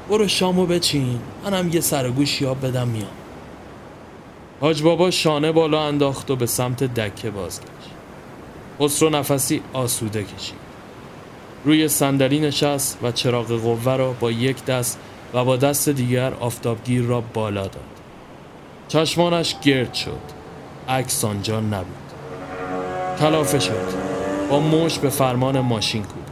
برو 0.09 0.29
شامو 0.29 0.67
بچین. 0.67 1.21
منم 1.45 1.69
یه 1.69 1.81
سرگوش 1.81 2.43
یاب 2.43 2.67
بدم 2.67 2.88
میام. 2.88 3.09
حاج 4.61 4.83
بابا 4.83 5.11
شانه 5.11 5.53
بالا 5.53 5.87
انداخت 5.87 6.31
و 6.31 6.37
به 6.37 6.47
سمت 6.47 6.85
دکه 6.85 7.31
بازگشت. 7.31 7.69
خسرو 8.81 9.11
نفسی 9.11 9.62
آسوده 9.73 10.25
کشید. 10.25 10.59
روی 11.64 11.88
صندلی 11.88 12.41
نشست 12.41 12.99
و 13.03 13.12
چراغ 13.12 13.47
قوه 13.47 13.97
را 13.97 14.12
با 14.12 14.31
یک 14.31 14.64
دست 14.64 14.99
و 15.35 15.45
با 15.45 15.57
دست 15.57 15.88
دیگر 15.88 16.35
آفتابگیر 16.35 17.03
را 17.03 17.21
بالا 17.21 17.62
داد. 17.62 17.81
چشمانش 18.88 19.57
گرد 19.62 19.95
شد. 19.95 20.21
عکس 20.88 21.25
آنجا 21.25 21.61
نبود. 21.61 21.87
کلافه 23.21 23.59
شد. 23.59 23.95
با 24.51 24.61
مش 24.61 24.99
به 24.99 25.11
فرمان 25.11 25.61
ماشین 25.61 26.03
کوبید. 26.03 26.29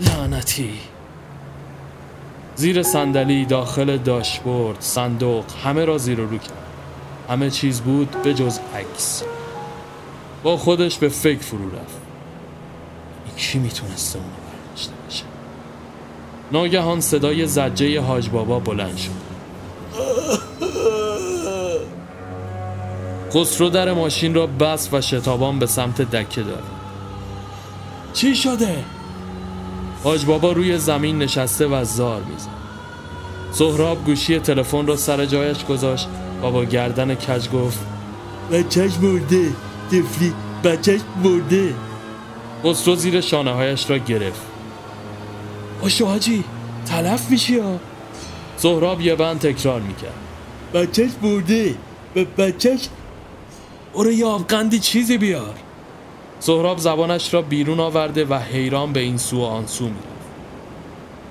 لعنتی. 0.00 0.89
زیر 2.60 2.82
صندلی 2.82 3.44
داخل 3.44 3.96
داشبورد 3.96 4.76
صندوق 4.80 5.44
همه 5.64 5.84
را 5.84 5.98
زیر 5.98 6.20
و 6.20 6.30
رو 6.30 6.38
کرد. 6.38 6.52
همه 7.28 7.50
چیز 7.50 7.80
بود 7.80 8.16
به 8.22 8.34
جز 8.34 8.58
عکس. 8.74 9.22
با 10.42 10.56
خودش 10.56 10.98
به 10.98 11.08
فکر 11.08 11.38
فرو 11.38 11.66
رفت. 11.66 12.00
این 13.26 13.36
کی 13.36 13.58
می‌تونسته 13.58 14.18
اونو 14.18 14.30
برداشته 14.30 14.92
باشه؟ 15.04 15.24
ناگهان 16.52 17.00
صدای 17.00 17.46
زجه 17.46 18.00
حاج 18.00 18.28
بابا 18.28 18.58
بلند 18.58 18.96
شد. 18.96 19.10
خسرو 23.34 23.68
در 23.68 23.92
ماشین 23.92 24.34
را 24.34 24.46
بست 24.46 24.94
و 24.94 25.00
شتابان 25.00 25.58
به 25.58 25.66
سمت 25.66 26.02
دکه 26.02 26.42
داد. 26.42 26.64
چی 28.12 28.36
شده؟ 28.36 28.84
حاج 30.04 30.24
بابا 30.24 30.52
روی 30.52 30.78
زمین 30.78 31.18
نشسته 31.18 31.66
و 31.66 31.84
زار 31.84 32.22
می‌زد. 32.22 32.48
سهراب 33.52 34.04
گوشی 34.04 34.38
تلفن 34.38 34.86
را 34.86 34.96
سر 34.96 35.26
جایش 35.26 35.64
گذاشت. 35.64 36.08
و 36.42 36.50
با 36.50 36.64
گردن 36.64 37.14
کج 37.14 37.48
گفت 37.48 37.78
بچهش 38.52 38.92
مرده 39.02 39.52
تفلی 39.86 40.32
بچهش 40.64 41.00
مرده. 41.24 41.74
خسرو 42.64 42.96
زیر 42.96 43.20
شانه 43.20 43.52
هایش 43.52 43.90
را 43.90 43.98
گرفت. 43.98 44.40
باشو 45.82 46.06
حاجی 46.06 46.44
تلف 46.86 47.30
میشی 47.30 47.58
ها؟ 47.58 47.76
سهراب 48.56 49.00
یه 49.00 49.14
بند 49.14 49.38
تکرار 49.38 49.80
می‌کرد. 49.80 50.14
بچهش 50.74 51.10
مرده 51.22 51.74
و 52.16 52.24
بچهش 52.24 52.88
برو 53.94 54.12
یه 54.12 54.26
آبقندی 54.26 54.78
چیزی 54.78 55.18
بیار. 55.18 55.54
سهراب 56.40 56.78
زبانش 56.78 57.34
را 57.34 57.42
بیرون 57.42 57.80
آورده 57.80 58.24
و 58.24 58.34
حیران 58.34 58.92
به 58.92 59.00
این 59.00 59.18
سو 59.18 59.40
و 59.40 59.44
آن 59.44 59.66
سو 59.66 59.84
می‌رفت 59.84 60.00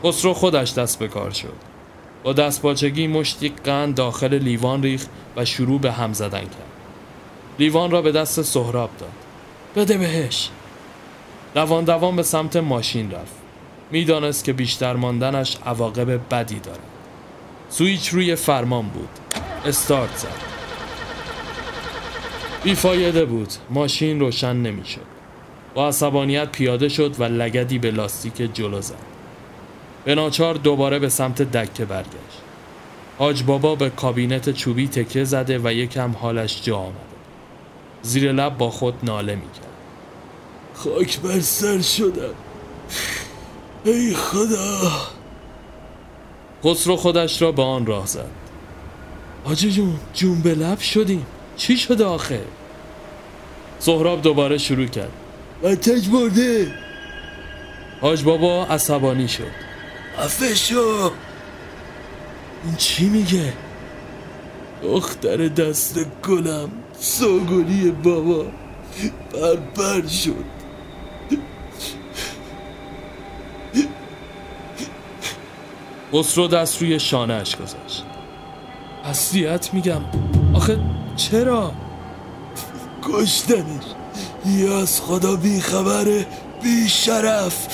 خسرو 0.04 0.34
خودش 0.34 0.74
دست 0.74 1.00
به 1.00 1.08
کار 1.08 1.32
شد. 1.32 1.54
با 2.24 2.34
دستپاچگی 2.34 3.08
مشتی 3.08 3.54
قند 3.64 3.96
داخل 3.96 4.34
لیوان 4.34 4.84
ریخت 4.84 5.10
و 5.36 5.46
شروع 5.46 5.80
به 5.80 5.92
هم 5.92 6.14
زدن 6.14 6.42
کرد. 6.42 6.72
لیوان 7.60 7.92
را 7.92 8.02
به 8.02 8.12
دست 8.12 8.42
سهراب 8.42 8.90
داد. 9.00 9.10
بده 9.76 9.98
بهش. 9.98 10.50
روان 11.56 11.84
دوان 11.84 12.16
به 12.16 12.24
سمت 12.24 12.56
ماشین 12.56 13.12
رفت. 13.12 13.36
می‌دانست 13.92 14.44
که 14.44 14.54
بیشتر 14.54 14.94
ماندنش 14.94 15.58
عواقب 15.66 16.34
بدی 16.34 16.60
دارد. 16.60 16.80
سویچ 17.70 18.08
روی 18.08 18.36
فرمان 18.36 18.86
بود. 18.88 19.10
استارت 19.66 20.18
زد. 20.18 20.49
بیفایده 22.64 23.26
بود. 23.26 23.54
ماشین 23.70 24.20
روشن 24.20 24.56
نمی‌شد. 24.56 25.02
با 25.74 25.88
عصبانیت 25.88 26.52
پیاده 26.52 26.90
شد 26.90 27.16
و 27.20 27.24
لگدی 27.24 27.80
به 27.80 27.92
لاستیک 27.92 28.56
جلو 28.56 28.82
زد. 28.82 28.96
به 30.06 30.16
ناچار 30.16 30.56
دوباره 30.56 31.00
به 31.00 31.10
سمت 31.10 31.42
دکه 31.42 31.86
برگشت. 31.86 32.42
حاج 33.18 33.44
بابا 33.44 33.76
به 33.76 33.90
کابینت 33.90 34.50
چوبی 34.50 34.88
تکه 34.88 35.24
زده 35.24 35.60
و 35.64 35.74
یکم 35.74 36.12
حالش 36.12 36.62
جا 36.64 36.78
آمده. 36.78 37.00
زیر 38.02 38.32
لب 38.32 38.58
با 38.58 38.70
خود 38.70 38.94
ناله 39.04 39.36
می‌کرد. 39.36 39.66
خاک 40.74 41.20
بر 41.20 41.40
سر 41.40 41.82
شدم. 41.82 42.34
ای 43.86 44.14
خدا. 44.14 44.92
خسرو 46.64 46.96
خودش 46.96 47.42
را 47.42 47.52
به 47.52 47.62
آن 47.64 47.86
راه 47.86 48.06
زد. 48.06 48.30
حاجی 49.46 49.72
جون 49.72 50.00
جون 50.14 50.42
به 50.42 50.56
لب 50.56 50.80
شدیم. 50.80 51.26
چی 51.60 51.78
شده 51.78 52.06
آخه؟ 52.06 52.42
سهراب 53.80 54.22
دوباره 54.22 54.58
شروع 54.58 54.86
کرد. 54.86 55.12
بچهش 55.64 56.08
برده 56.08 56.74
حاج 58.02 58.24
بابا 58.24 58.66
عصبانی 58.66 59.28
شد. 59.28 59.52
عفه 60.20 60.56
شو. 60.56 61.12
این 62.66 62.76
چی 62.78 63.10
میگه؟ 63.10 63.54
دختر 64.84 65.48
دست 65.48 66.00
گلم 66.28 66.70
سوگلی 67.00 67.92
بابا. 67.92 68.46
بربر 69.34 70.08
شد. 70.08 70.60
خسرو 76.14 76.48
دست 76.48 76.82
روی 76.82 77.00
شانهش 77.00 77.56
گذاشت. 77.56 78.04
اصلیت 79.04 79.74
میگم 79.74 80.02
آخه 80.54 80.80
چرا؟ 81.20 81.72
کشتنش. 83.04 83.84
یه 84.46 84.74
از 84.74 85.02
خدا 85.02 85.36
بی 85.36 85.62
خبره 85.62 86.26
بی 86.64 86.90
شرف. 86.90 87.68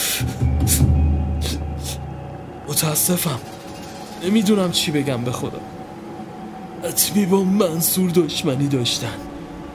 متاسفم. 2.68 3.40
نمی‌دونم 4.24 4.72
چی 4.72 4.92
بگم 4.92 5.24
به 5.24 5.32
خدا. 5.32 5.60
حتمی 6.84 7.26
با 7.26 7.44
منصور 7.44 8.10
دشمنی 8.10 8.68
داشتن. 8.68 9.18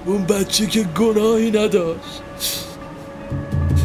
اون 0.06 0.24
بچه 0.24 0.66
که 0.66 0.82
گناهی 0.82 1.50
نداشت. 1.50 2.22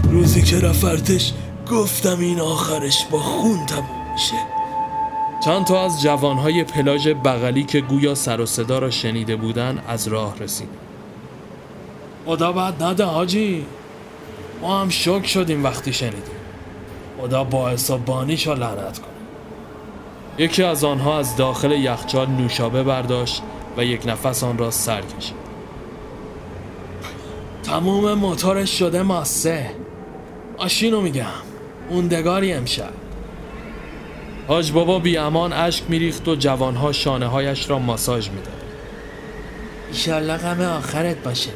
روزی 0.09 0.41
که 0.41 0.59
رفرتش 0.59 1.33
گفتم 1.71 2.19
این 2.19 2.39
آخرش 2.39 3.05
با 3.11 3.19
خون 3.19 3.65
تموم 3.65 4.13
میشه. 4.13 4.54
چند 5.45 5.65
تا 5.65 5.85
از 5.85 6.01
جوانهای 6.01 6.63
پلاژ 6.63 7.07
بغلی 7.07 7.63
که 7.63 7.81
گویا 7.81 8.15
سر 8.15 8.41
و 8.41 8.45
صدا 8.45 8.79
را 8.79 8.91
شنیده 8.91 9.35
بودن 9.35 9.83
از 9.87 10.07
راه 10.07 10.39
رسید. 10.39 10.69
خدا 12.25 12.51
بعد 12.51 12.83
نده 12.83 13.03
حاجی. 13.03 13.65
ما 14.61 14.81
هم 14.81 14.89
شک 14.89 15.25
شدیم 15.27 15.63
وقتی 15.63 15.93
شنیدیم. 15.93 16.35
خدا 17.21 17.43
با 17.43 17.69
حسابانیش 17.69 18.47
لعنت 18.47 18.99
کنه. 18.99 19.09
یکی 20.37 20.63
از 20.63 20.83
آنها 20.83 21.19
از 21.19 21.35
داخل 21.35 21.71
یخچال 21.71 22.27
نوشابه 22.27 22.83
برداشت 22.83 23.41
و 23.77 23.85
یک 23.85 24.07
نفس 24.07 24.43
آن 24.43 24.57
را 24.57 24.71
سر 24.71 25.01
کشید. 25.01 25.35
تموم 27.63 28.13
موتورش 28.13 28.79
شده 28.79 29.01
ماسه 29.01 29.71
ماشینو 30.59 31.01
میگم. 31.01 31.25
موندگاری 31.91 32.53
امشب. 32.53 33.04
حاج 34.47 34.71
بابا 34.71 34.99
بی 34.99 35.17
امان 35.17 35.53
اشک 35.53 35.83
میریخت 35.89 36.27
و 36.27 36.35
جوانها 36.35 36.91
شانه 36.91 37.25
هایش 37.25 37.69
را 37.69 37.79
ماساژ 37.79 38.29
می‌داد. 38.29 38.63
ایشالله 39.91 40.37
غم 40.37 40.61
آخرت 40.61 41.23
باشه. 41.23 41.49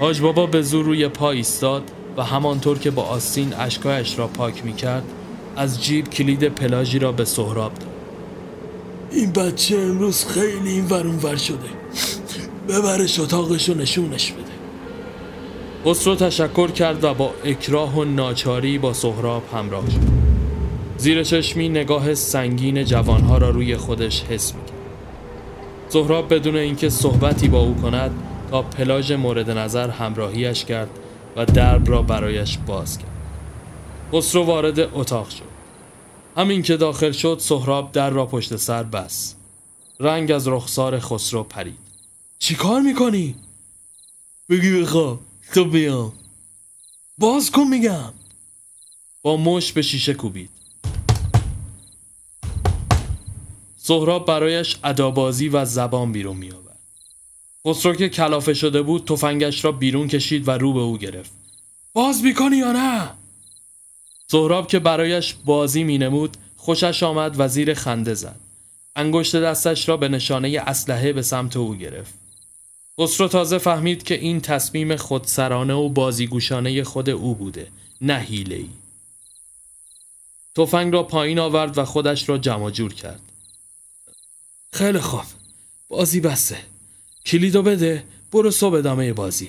حاج 0.00 0.20
بابا 0.20 0.46
به 0.46 0.62
زور 0.62 0.84
روی 0.84 1.08
پا 1.08 1.30
ایستاد 1.30 1.82
و 2.16 2.24
همانطور 2.24 2.78
که 2.78 2.90
با 2.90 3.02
آستین 3.02 3.54
اشکایش 3.54 4.18
را 4.18 4.26
پاک 4.26 4.64
می‌کرد 4.64 5.04
از 5.56 5.84
جیب 5.84 6.10
کلید 6.10 6.48
پلاژی 6.48 6.98
را 6.98 7.12
به 7.12 7.24
سهراب 7.24 7.74
داد. 7.74 7.88
این 9.10 9.32
بچه 9.32 9.76
امروز 9.76 10.26
خیلی 10.26 10.70
این 10.70 10.86
ور 10.86 11.06
ور 11.06 11.36
شده. 11.36 11.68
ببرش 12.68 13.20
اتاقش 13.20 13.68
و 13.68 13.74
نشونش 13.74 14.32
بده. 14.32 14.42
خسرو 15.86 16.14
تشکر 16.14 16.70
کرد 16.70 17.04
و 17.04 17.14
با 17.14 17.34
اکراه 17.44 17.98
و 17.98 18.04
ناچاری 18.04 18.78
با 18.78 18.92
سهراب 18.92 19.42
همراه 19.54 19.90
شد. 19.90 20.18
زیر 20.98 21.22
چشمی 21.22 21.68
نگاه 21.68 22.14
سنگین 22.14 22.84
جوانها 22.84 23.38
را 23.38 23.50
روی 23.50 23.76
خودش 23.76 24.22
حس 24.22 24.54
می‌کرد. 24.54 24.78
سهراب 25.88 26.34
بدون 26.34 26.56
اینکه 26.56 26.88
صحبتی 26.88 27.48
با 27.48 27.60
او 27.60 27.74
کند 27.74 28.10
تا 28.50 28.62
پلاژ 28.62 29.12
مورد 29.12 29.50
نظر 29.50 29.90
همراهیش 29.90 30.64
کرد 30.64 30.90
و 31.36 31.44
درب 31.44 31.90
را 31.90 32.02
برایش 32.02 32.58
باز 32.66 32.98
کرد. 32.98 33.10
خسرو 34.12 34.44
وارد 34.44 34.80
اتاق 34.80 35.28
شد. 35.30 35.44
همین 36.36 36.62
که 36.62 36.76
داخل 36.76 37.12
شد 37.12 37.38
سهراب 37.40 37.92
در 37.92 38.10
را 38.10 38.26
پشت 38.26 38.56
سر 38.56 38.82
بس 38.82 39.34
رنگ 40.00 40.30
از 40.30 40.48
رخسار 40.48 40.98
خسرو 40.98 41.42
پرید. 41.42 41.78
چی 42.38 42.54
کار 42.54 42.80
می‌کنی؟ 42.80 43.34
بگی 44.48 44.80
بخواب 44.80 45.20
تو 45.54 45.64
بیام 45.64 46.12
باز 47.18 47.50
کن 47.50 47.64
میگم. 47.70 48.12
با 49.22 49.36
مش 49.36 49.72
به 49.72 49.82
شیشه 49.82 50.14
کوبید. 50.14 50.57
سهراب 53.88 54.26
برایش 54.26 54.76
ادابازی 54.84 55.48
و 55.48 55.64
زبان 55.64 56.12
بیرون 56.12 56.36
می 56.36 56.50
آورد. 56.50 56.78
خسرو 57.66 57.94
که 57.94 58.08
کلافه 58.08 58.54
شده 58.54 58.82
بود 58.82 59.04
تفنگش 59.04 59.64
را 59.64 59.72
بیرون 59.72 60.08
کشید 60.08 60.48
و 60.48 60.50
رو 60.50 60.72
به 60.72 60.80
او 60.80 60.98
گرفت. 60.98 61.30
باز 61.92 62.24
می‌کنی 62.24 62.56
یا 62.56 62.72
نه؟ 62.72 63.10
سهراب 64.30 64.66
که 64.68 64.78
برایش 64.78 65.34
بازی 65.44 65.84
می 65.84 65.98
نمود 65.98 66.36
خوشش 66.56 67.02
آمد 67.02 67.34
و 67.38 67.48
زیر 67.48 67.74
خنده 67.74 68.14
زد. 68.14 68.40
انگشت 68.96 69.36
دستش 69.36 69.88
را 69.88 69.96
به 69.96 70.08
نشانه 70.08 70.62
اسلحه 70.66 71.12
به 71.12 71.22
سمت 71.22 71.56
او 71.56 71.74
گرفت. 71.74 72.14
خسرو 73.00 73.28
تازه 73.28 73.58
فهمید 73.58 74.02
که 74.02 74.14
این 74.14 74.40
تصمیم 74.40 74.96
خودسرانه 74.96 75.74
و 75.74 75.88
بازیگوشانه 75.88 76.84
خود 76.84 77.10
او 77.10 77.34
بوده 77.34 77.68
نه 78.00 78.26
ای. 78.28 78.68
تفنگ 80.56 80.92
را 80.92 81.02
پایین 81.02 81.38
آورد 81.38 81.78
و 81.78 81.84
خودش 81.84 82.28
را 82.28 82.38
جمع 82.38 82.70
جور 82.70 82.94
کرد. 82.94 83.20
خیلی 84.72 85.00
خوب. 85.00 85.24
بازی 85.88 86.20
بسته. 86.20 86.58
کلیدو 87.26 87.62
بده. 87.62 88.04
برو 88.32 88.50
صبح 88.50 88.74
ادامه 88.74 89.12
بازی. 89.12 89.48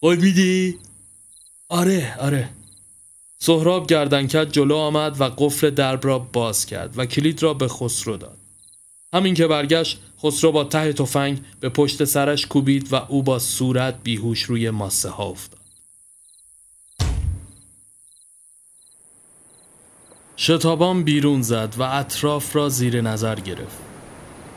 قول 0.00 0.16
میدی؟ 0.16 0.78
آره 1.68 2.16
آره. 2.20 2.48
سهراب 3.38 3.86
گردنکت 3.86 4.52
جلو 4.52 4.76
آمد 4.76 5.20
و 5.20 5.24
قفل 5.24 5.70
درب 5.70 6.06
را 6.06 6.18
باز 6.18 6.66
کرد 6.66 6.98
و 6.98 7.06
کلید 7.06 7.42
را 7.42 7.54
به 7.54 7.68
خسرو 7.68 8.16
داد. 8.16 8.38
همین 9.12 9.34
که 9.34 9.46
برگشت 9.46 10.00
خسرو 10.22 10.52
با 10.52 10.64
ته 10.64 10.92
تفنگ 10.92 11.40
به 11.60 11.68
پشت 11.68 12.04
سرش 12.04 12.46
کوبید 12.46 12.92
و 12.92 12.96
او 12.96 13.22
با 13.22 13.38
صورت 13.38 14.02
بیهوش 14.02 14.42
روی 14.42 14.70
ماسه 14.70 15.08
ها 15.08 15.24
افتاد. 15.24 15.60
شتابان 20.36 21.04
بیرون 21.04 21.42
زد 21.42 21.74
و 21.78 21.82
اطراف 21.82 22.56
را 22.56 22.68
زیر 22.68 23.00
نظر 23.00 23.40
گرفت. 23.40 23.81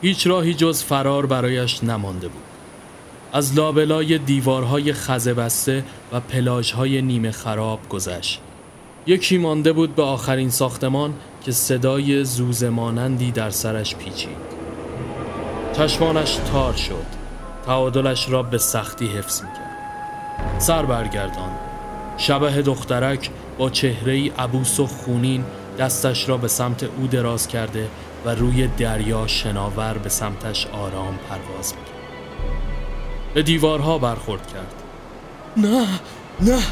هیچ 0.02 0.26
راهی 0.26 0.54
جز 0.54 0.82
فرار 0.82 1.26
برایش 1.26 1.84
نمانده 1.84 2.28
بود. 2.28 2.42
از 3.32 3.54
لابلای 3.54 4.18
دیوارهای 4.18 4.92
خزه 4.92 5.34
بسته 5.34 5.84
و 6.12 6.20
پلاژهای 6.20 7.02
نیمه 7.02 7.30
خراب 7.30 7.88
گذشت. 7.88 8.40
یکی 9.06 9.38
مانده 9.38 9.72
بود 9.72 9.94
به 9.94 10.02
آخرین 10.02 10.50
ساختمان 10.50 11.14
که 11.44 11.52
صدای 11.52 12.24
زوزمانندی 12.24 13.30
در 13.30 13.50
سرش 13.50 13.96
پیچید. 13.96 14.56
چشمانش 15.76 16.38
تار 16.52 16.72
شد. 16.72 17.06
تعادلش 17.66 18.28
را 18.28 18.42
به 18.42 18.58
سختی 18.58 19.06
حفظ 19.06 19.42
می‌کرد. 19.42 20.60
سر 20.60 20.86
برگردان. 20.86 21.50
شبه 22.16 22.62
دخترک 22.62 23.30
با 23.58 23.70
چهره 23.70 24.32
عبوس 24.38 24.80
و 24.80 24.86
خونین 24.86 25.44
دستش 25.78 26.28
را 26.28 26.36
به 26.36 26.48
سمت 26.48 26.82
او 26.82 27.06
دراز 27.06 27.48
کرده 27.48 27.88
و 28.24 28.28
روی 28.28 28.66
دریا 28.66 29.26
شناور 29.26 29.98
به 29.98 30.08
سمتش 30.08 30.66
آرام 30.66 31.18
پرواز 31.28 31.74
می‌کرد. 31.74 31.96
به 33.34 33.42
دیوارها 33.42 33.98
برخورد 33.98 34.52
کرد. 34.52 34.74
نه 35.56 35.86
نه 36.40 36.62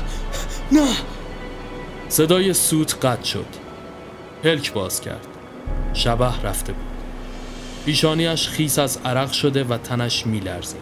نه. 0.72 0.88
صدای 2.08 2.54
سوت 2.54 3.04
قطع 3.06 3.24
شد. 3.24 3.46
پلک 4.42 4.72
باز 4.72 5.00
کرد. 5.00 5.26
شبه 5.94 6.42
رفته 6.42 6.72
بود. 6.72 6.84
پیشانیش 7.84 8.48
خیس 8.48 8.78
از 8.78 8.98
عرق 9.04 9.32
شده 9.32 9.64
و 9.64 9.78
تنش 9.78 10.26
میلرزید. 10.26 10.80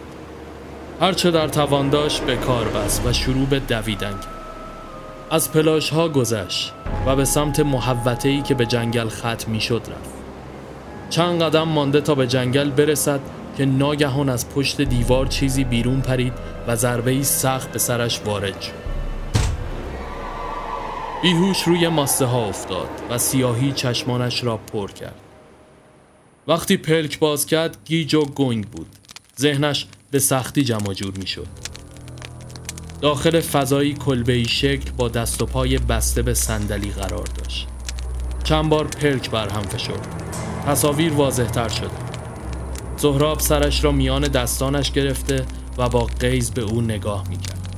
هرچه 1.01 1.31
در 1.31 1.47
توان 1.47 1.89
داشت 1.89 2.21
به 2.21 2.35
کار 2.35 2.67
بست 2.67 3.05
و 3.05 3.13
شروع 3.13 3.45
به 3.45 3.59
دویدن 3.59 4.11
کرد. 4.11 4.27
از 5.31 5.51
پلاش 5.51 5.89
ها 5.89 6.09
گذشت 6.09 6.73
و 7.05 7.15
به 7.15 7.25
سمت 7.25 7.59
محوطه 7.59 8.29
ای 8.29 8.41
که 8.41 8.53
به 8.53 8.65
جنگل 8.65 9.09
ختم 9.09 9.51
می 9.51 9.61
شد 9.61 9.81
رفت. 9.87 10.22
چند 11.13 11.41
قدم 11.41 11.63
مانده 11.63 12.01
تا 12.01 12.15
به 12.15 12.27
جنگل 12.27 12.69
برسد 12.69 13.19
که 13.57 13.65
ناگهان 13.65 14.29
از 14.29 14.49
پشت 14.49 14.81
دیوار 14.81 15.25
چیزی 15.25 15.63
بیرون 15.63 16.01
پرید 16.01 16.33
و 16.67 16.75
ضربه 16.75 17.23
سخت 17.23 17.71
به 17.71 17.79
سرش 17.79 18.21
وارد 18.25 18.61
شد. 18.61 18.71
بیهوش 21.21 21.63
روی 21.63 21.87
ماسته 21.87 22.25
ها 22.25 22.45
افتاد 22.45 22.89
و 23.09 23.17
سیاهی 23.17 23.71
چشمانش 23.71 24.43
را 24.43 24.57
پر 24.57 24.91
کرد. 24.91 25.15
وقتی 26.47 26.77
پلک 26.77 27.19
باز 27.19 27.45
کرد 27.45 27.77
گیج 27.85 28.15
و 28.15 28.25
گنگ 28.25 28.67
بود. 28.67 28.87
ذهنش 29.39 29.87
به 30.11 30.19
سختی 30.19 30.63
جمع 30.63 30.93
جور 30.93 31.13
می 31.17 31.27
شد 31.27 31.47
داخل 33.01 33.39
فضایی 33.39 33.93
کلبهی 33.93 34.45
شکل 34.45 34.91
با 34.97 35.09
دست 35.09 35.41
و 35.41 35.45
پای 35.45 35.77
بسته 35.77 36.21
به 36.21 36.33
صندلی 36.33 36.91
قرار 36.91 37.27
داشت. 37.37 37.67
چند 38.43 38.69
بار 38.69 38.87
پلک 38.87 39.29
بر 39.29 39.49
هم 39.49 39.61
فشرد. 39.61 40.52
تصاویر 40.67 41.13
واضح 41.13 41.45
تر 41.45 41.69
شده. 41.69 41.89
زهراب 42.97 43.39
سرش 43.39 43.83
را 43.83 43.91
میان 43.91 44.21
دستانش 44.21 44.91
گرفته 44.91 45.45
و 45.77 45.89
با 45.89 46.07
قیز 46.19 46.51
به 46.51 46.61
او 46.61 46.81
نگاه 46.81 47.23
می‌کرد. 47.29 47.75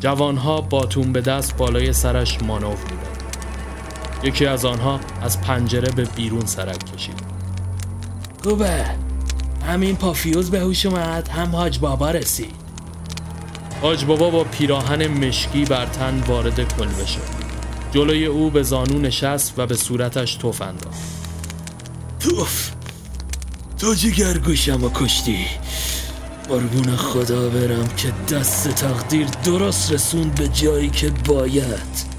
جوانها 0.00 0.60
باتون 0.60 1.12
به 1.12 1.20
دست 1.20 1.56
بالای 1.56 1.92
سرش 1.92 2.42
مانوف 2.42 2.82
می‌داد. 2.82 3.24
یکی 4.24 4.46
از 4.46 4.64
آنها 4.64 5.00
از 5.22 5.40
پنجره 5.40 5.92
به 5.92 6.04
بیرون 6.04 6.46
سرک 6.46 6.94
کشید. 6.94 7.20
خوبه. 8.42 8.84
همین 9.66 9.96
پافیوز 9.96 10.50
به 10.50 10.60
هوش 10.60 10.86
اومد 10.86 11.28
هم 11.28 11.56
حاج 11.56 11.78
بابا 11.78 12.10
رسید. 12.10 12.54
حاج 13.82 14.04
بابا 14.04 14.30
با 14.30 14.44
پیراهن 14.44 15.06
مشکی 15.06 15.64
بر 15.64 15.86
تن 15.86 16.22
وارد 16.26 16.76
کلبه 16.76 17.06
شد. 17.06 17.20
جلوی 17.92 18.26
او 18.26 18.50
به 18.50 18.62
زانو 18.62 18.98
نشست 18.98 19.58
و 19.58 19.66
به 19.66 19.74
صورتش 19.74 20.34
توف 20.34 20.62
انداخت. 20.62 21.23
توف. 22.24 22.70
تو 23.78 23.94
جگر 23.94 24.38
گوشم 24.38 24.84
و 24.84 24.90
کشتی. 24.94 25.46
قربون 26.48 26.96
خدا 26.96 27.48
برم 27.48 27.88
که 27.96 28.12
دست 28.34 28.68
تقدیر 28.68 29.26
درست 29.44 29.92
رسوند 29.92 30.34
به 30.34 30.48
جایی 30.48 30.90
که 30.90 31.10
باید. 31.10 32.14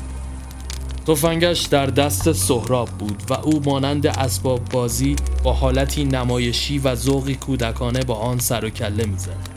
تفنگش 1.08 1.62
در 1.62 1.86
دست 1.86 2.32
سهراب 2.32 2.90
بود 2.90 3.24
و 3.30 3.34
او 3.34 3.62
مانند 3.66 4.08
اسباب 4.08 4.70
بازی 4.70 5.16
با 5.44 5.54
حالتی 5.54 6.06
نمایشی 6.06 6.80
و 6.80 6.96
ذوقی 6.96 7.36
کودکانه 7.36 8.00
با 8.00 8.16
آن 8.16 8.40
سر 8.40 8.66
و 8.66 8.70
کله 8.70 9.06
می‌زد. 9.06 9.50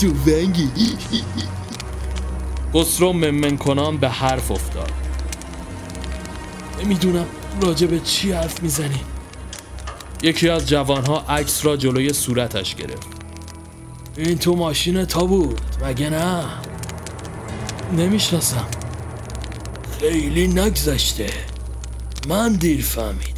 تو 0.00 0.12
خسرو 2.74 3.12
ممن 3.12 3.56
کنان 3.56 3.96
به 3.96 4.08
حرف 4.08 4.50
افتاد. 4.50 5.09
نمی‌دونم 6.84 7.26
راجع 7.62 7.86
به 7.86 8.00
چی 8.00 8.32
حرف 8.32 8.62
می‌زنی. 8.62 9.00
یکی 10.22 10.48
از 10.48 10.68
جوانها 10.68 11.20
عکس 11.20 11.64
را 11.66 11.76
جلوی 11.76 12.12
صورتش 12.12 12.74
گرفت. 12.74 13.06
این 14.16 14.38
تو 14.38 14.56
ماشین 14.56 15.04
تا 15.04 15.24
بود 15.24 15.60
مگه 15.84 16.10
نه؟ 16.10 16.44
نمی‌شناسم. 17.96 18.66
خیلی 20.00 20.48
نگذشته. 20.48 21.30
من 22.28 22.52
دیر 22.52 22.82
فهمیدم. 22.82 23.30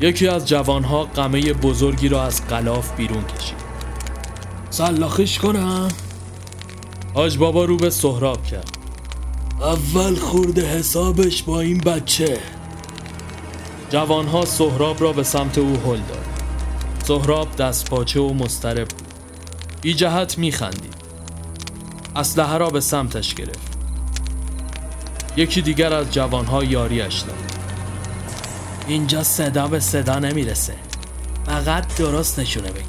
یکی 0.00 0.28
از 0.28 0.48
جوانها 0.48 1.04
قمه 1.04 1.52
بزرگی 1.52 2.08
را 2.08 2.22
از 2.22 2.48
غلاف 2.48 2.96
بیرون 2.96 3.24
کشید. 3.24 3.56
سلاخش 4.70 5.38
کنم. 5.38 5.88
حاج 7.14 7.38
بابا 7.38 7.64
رو 7.64 7.76
به 7.76 7.90
سهراب 7.90 8.46
کرد. 8.46 8.73
اول 9.64 10.16
خورده 10.16 10.66
حسابش 10.78 11.42
با 11.42 11.60
این 11.60 11.78
بچه. 11.78 12.38
جوانها 13.90 14.44
سهراب 14.44 15.02
را 15.02 15.12
به 15.12 15.22
سمت 15.22 15.58
او 15.58 15.76
هل 15.76 15.96
داد. 15.96 16.26
سهراب 17.04 17.56
دست 17.56 17.90
پاچه 17.90 18.20
و 18.20 18.34
مضطرب 18.34 18.88
بود. 18.88 19.08
بی 19.80 19.94
جهت 19.94 20.38
میخندید 20.38 20.94
اسلحه 22.16 22.58
را 22.58 22.70
به 22.70 22.80
سمتش 22.80 23.34
گرفت. 23.34 23.78
یکی 25.36 25.62
دیگر 25.62 25.92
از 25.92 26.10
جوانها 26.10 26.64
یاریش 26.64 27.20
داد. 27.20 27.52
اینجا 28.88 29.22
صدا 29.22 29.66
به 29.66 29.80
صدا 29.80 30.18
نمی‌رسه. 30.18 30.74
فقط 31.46 31.96
درست 31.96 32.38
نشونه 32.38 32.70
بگی. 32.70 32.84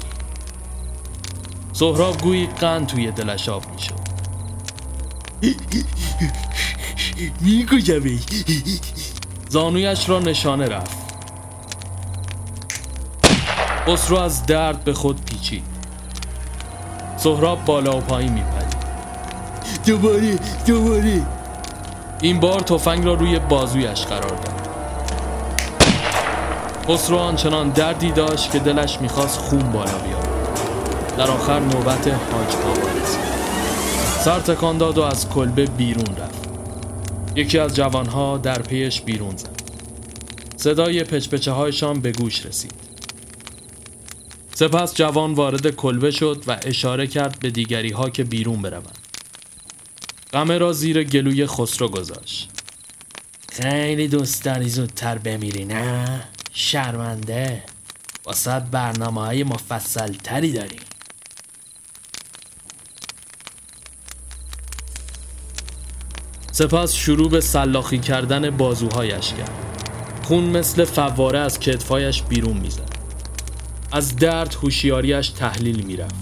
سهراب 1.72 2.20
گویی 2.20 2.46
قند 2.46 2.86
توی 2.86 3.10
دلش 3.10 3.48
آب 3.48 3.64
می‌شد. 3.72 4.06
می‌گویم 7.40 8.20
زانویش 9.48 10.08
را 10.08 10.18
نشانه 10.18 10.68
رفت. 10.68 10.96
خسرو 13.86 14.18
از 14.18 14.46
درد 14.46 14.84
به 14.84 14.92
خود 14.92 15.24
پیچید. 15.24 15.64
سهراب 17.16 17.64
بالا 17.64 17.96
و 17.96 18.00
پایین 18.00 18.32
میپرید. 18.32 18.76
دوباره 19.86 20.38
دوباره. 20.66 21.22
این 22.20 22.40
بار 22.40 22.60
تفنگ 22.60 23.04
را 23.04 23.14
روی 23.14 23.38
بازویش 23.38 24.04
قرار 24.04 24.30
داد. 24.30 24.68
خسرو 26.88 27.16
آنچنان 27.16 27.68
دردی 27.68 28.12
داشت 28.12 28.50
که 28.50 28.58
دلش 28.58 29.00
می‌خواست 29.00 29.38
خون 29.38 29.72
بالا 29.72 29.98
بیاد 29.98 30.28
در 31.18 31.30
آخر 31.30 31.60
نوبت 31.60 32.08
حاج 32.08 32.56
بابا 32.64 32.88
رسید. 33.02 33.26
سر 34.24 34.40
تکان 34.40 34.78
داد 34.78 34.98
و 34.98 35.02
از 35.02 35.28
کلبه 35.28 35.66
بیرون 35.66 36.16
رفت. 36.16 36.35
یکی 37.36 37.58
از 37.58 37.76
جوانها 37.76 38.38
در 38.38 38.62
پیش 38.62 39.00
بیرون 39.00 39.36
زد. 39.36 39.62
صدای 40.56 41.04
پچپچه 41.04 41.50
هایشان 41.52 42.00
به 42.00 42.12
گوش 42.12 42.46
رسید. 42.46 42.72
سپس 44.54 44.94
جوان 44.94 45.34
وارد 45.34 45.70
کلبه 45.70 46.10
شد 46.10 46.44
و 46.46 46.58
اشاره 46.62 47.06
کرد 47.06 47.38
به 47.40 47.50
دیگری 47.50 47.90
ها 47.90 48.10
که 48.10 48.24
بیرون 48.24 48.62
بروند. 48.62 48.98
قمه 50.32 50.58
را 50.58 50.72
زیر 50.72 51.04
گلوی 51.04 51.46
خسرو 51.46 51.88
گذاشت. 51.88 52.50
خیلی 53.48 54.08
دوست 54.08 54.44
داری 54.44 54.68
زودتر 54.68 55.18
بمیری 55.18 55.64
نه؟ 55.64 56.22
شرمنده. 56.52 57.62
واسه 58.24 58.60
برنامه 58.60 59.20
های 59.20 59.44
مفصل 59.44 60.12
تری 60.12 60.52
داریم 60.52 60.85
سپس 66.56 66.94
شروع 66.94 67.30
به 67.30 67.40
سلاخی 67.40 67.98
کردن 67.98 68.50
بازوهایش 68.50 69.32
کرد. 69.32 69.50
خون 70.22 70.44
مثل 70.44 70.84
فواره 70.84 71.38
از 71.38 71.60
کتفایش 71.60 72.22
بیرون 72.22 72.56
می‌زد. 72.56 72.96
از 73.92 74.16
درد 74.16 74.54
هوشیاریش 74.54 75.28
تحلیل 75.28 75.84
می‌رفت. 75.86 76.14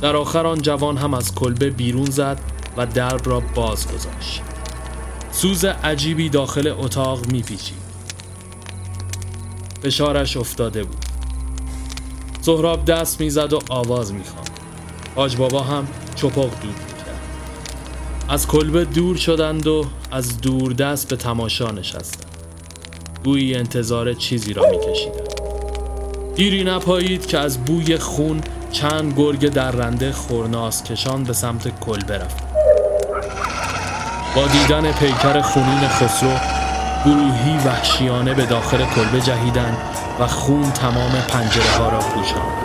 در 0.00 0.16
آخر 0.16 0.46
آن 0.46 0.62
جوان 0.62 0.96
هم 0.96 1.14
از 1.14 1.34
کلبه 1.34 1.70
بیرون 1.70 2.10
زد 2.10 2.38
و 2.76 2.86
درب 2.86 3.28
را 3.28 3.40
باز 3.40 3.86
گذاشت. 3.86 4.42
سوز 5.32 5.64
عجیبی 5.64 6.28
داخل 6.28 6.74
اتاق 6.78 7.26
میپیچید. 7.26 7.84
فشارش 9.82 10.36
افتاده 10.36 10.84
بود. 10.84 11.04
سهراب 12.40 12.84
دست 12.84 13.20
می‌زد 13.20 13.52
و 13.52 13.58
آواز 13.68 14.12
می‌خواند. 14.12 14.50
حاج 15.16 15.36
بابا 15.36 15.62
هم 15.62 15.88
چپاق 16.14 16.50
دود. 16.62 16.93
از 18.28 18.46
کلبه 18.46 18.84
دور 18.84 19.16
شدند 19.16 19.66
و 19.66 19.86
از 20.10 20.40
دور 20.40 20.72
دست 20.72 21.08
به 21.08 21.16
تماشا 21.16 21.70
نشستند. 21.70 22.26
گویی 23.24 23.54
انتظار 23.54 24.12
چیزی 24.12 24.52
را 24.52 24.70
میکشیدند. 24.70 25.28
دیری 26.34 26.64
نپایید 26.64 27.26
که 27.26 27.38
از 27.38 27.64
بوی 27.64 27.98
خون 27.98 28.40
چند 28.72 29.14
گرگ 29.16 29.48
درنده 29.48 30.12
خورناس 30.12 30.84
کشان 30.84 31.24
به 31.24 31.32
سمت 31.32 31.80
کلبه 31.80 32.18
رفت. 32.18 32.36
با 34.36 34.46
دیدن 34.46 34.92
پیکر 34.92 35.40
خونین 35.40 35.88
خسرو 35.88 36.36
گروهی 37.04 37.56
وحشیانه 37.66 38.34
به 38.34 38.46
داخل 38.46 38.84
کلبه 38.84 39.20
جهیدند 39.20 39.78
و 40.20 40.26
خون 40.26 40.70
تمام 40.72 41.12
پنجره 41.28 41.70
ها 41.78 41.88
را 41.88 41.98
پوشاند. 41.98 42.63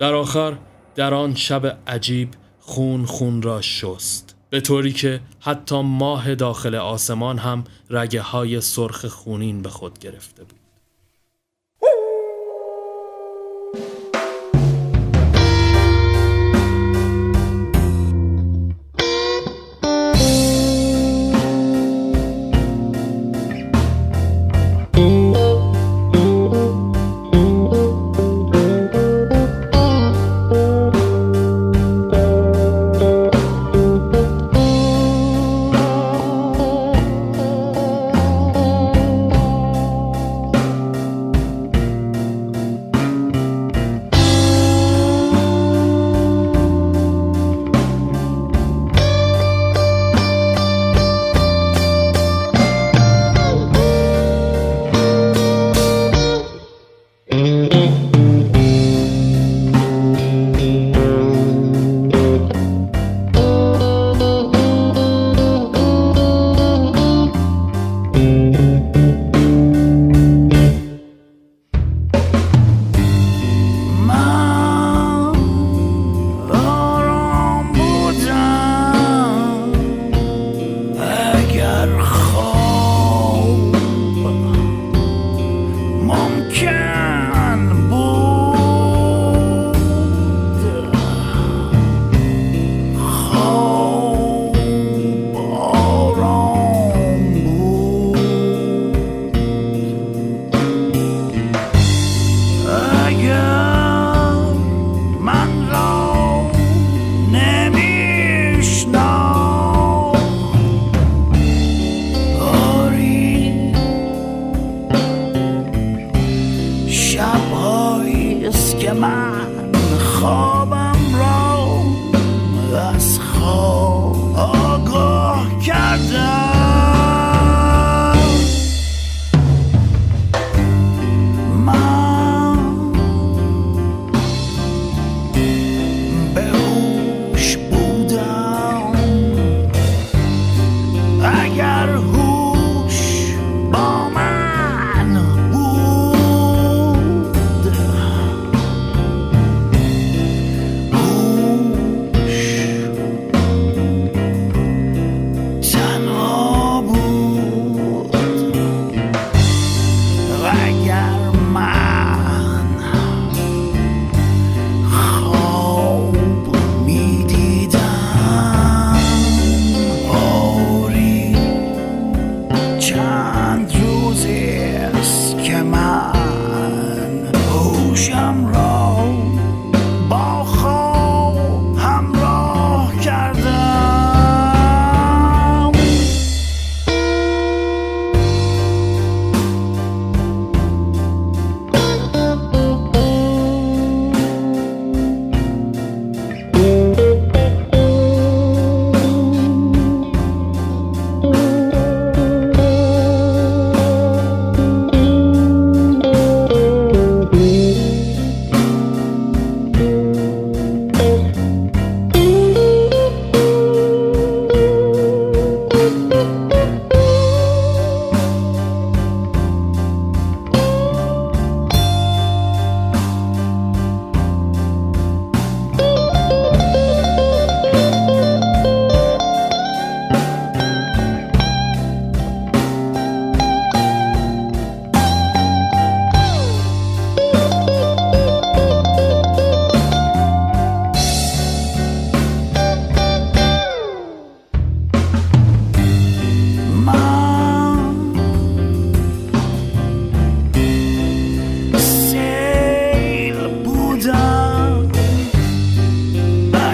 در 0.00 0.14
آخر 0.14 0.56
در 0.94 1.14
آن 1.14 1.34
شب 1.34 1.78
عجیب 1.86 2.28
خون 2.60 3.06
خون 3.06 3.42
را 3.42 3.60
شست. 3.60 4.36
به 4.50 4.60
طوری 4.60 4.92
که 4.92 5.20
حتی 5.40 5.82
ماه 5.82 6.34
داخل 6.34 6.74
آسمان 6.74 7.38
هم 7.38 7.64
رگه 7.90 8.22
های 8.22 8.60
سرخ 8.60 9.06
خونین 9.06 9.62
به 9.62 9.68
خود 9.68 9.98
گرفته 9.98 10.44
بود. 10.44 10.59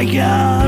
go. 0.07 0.66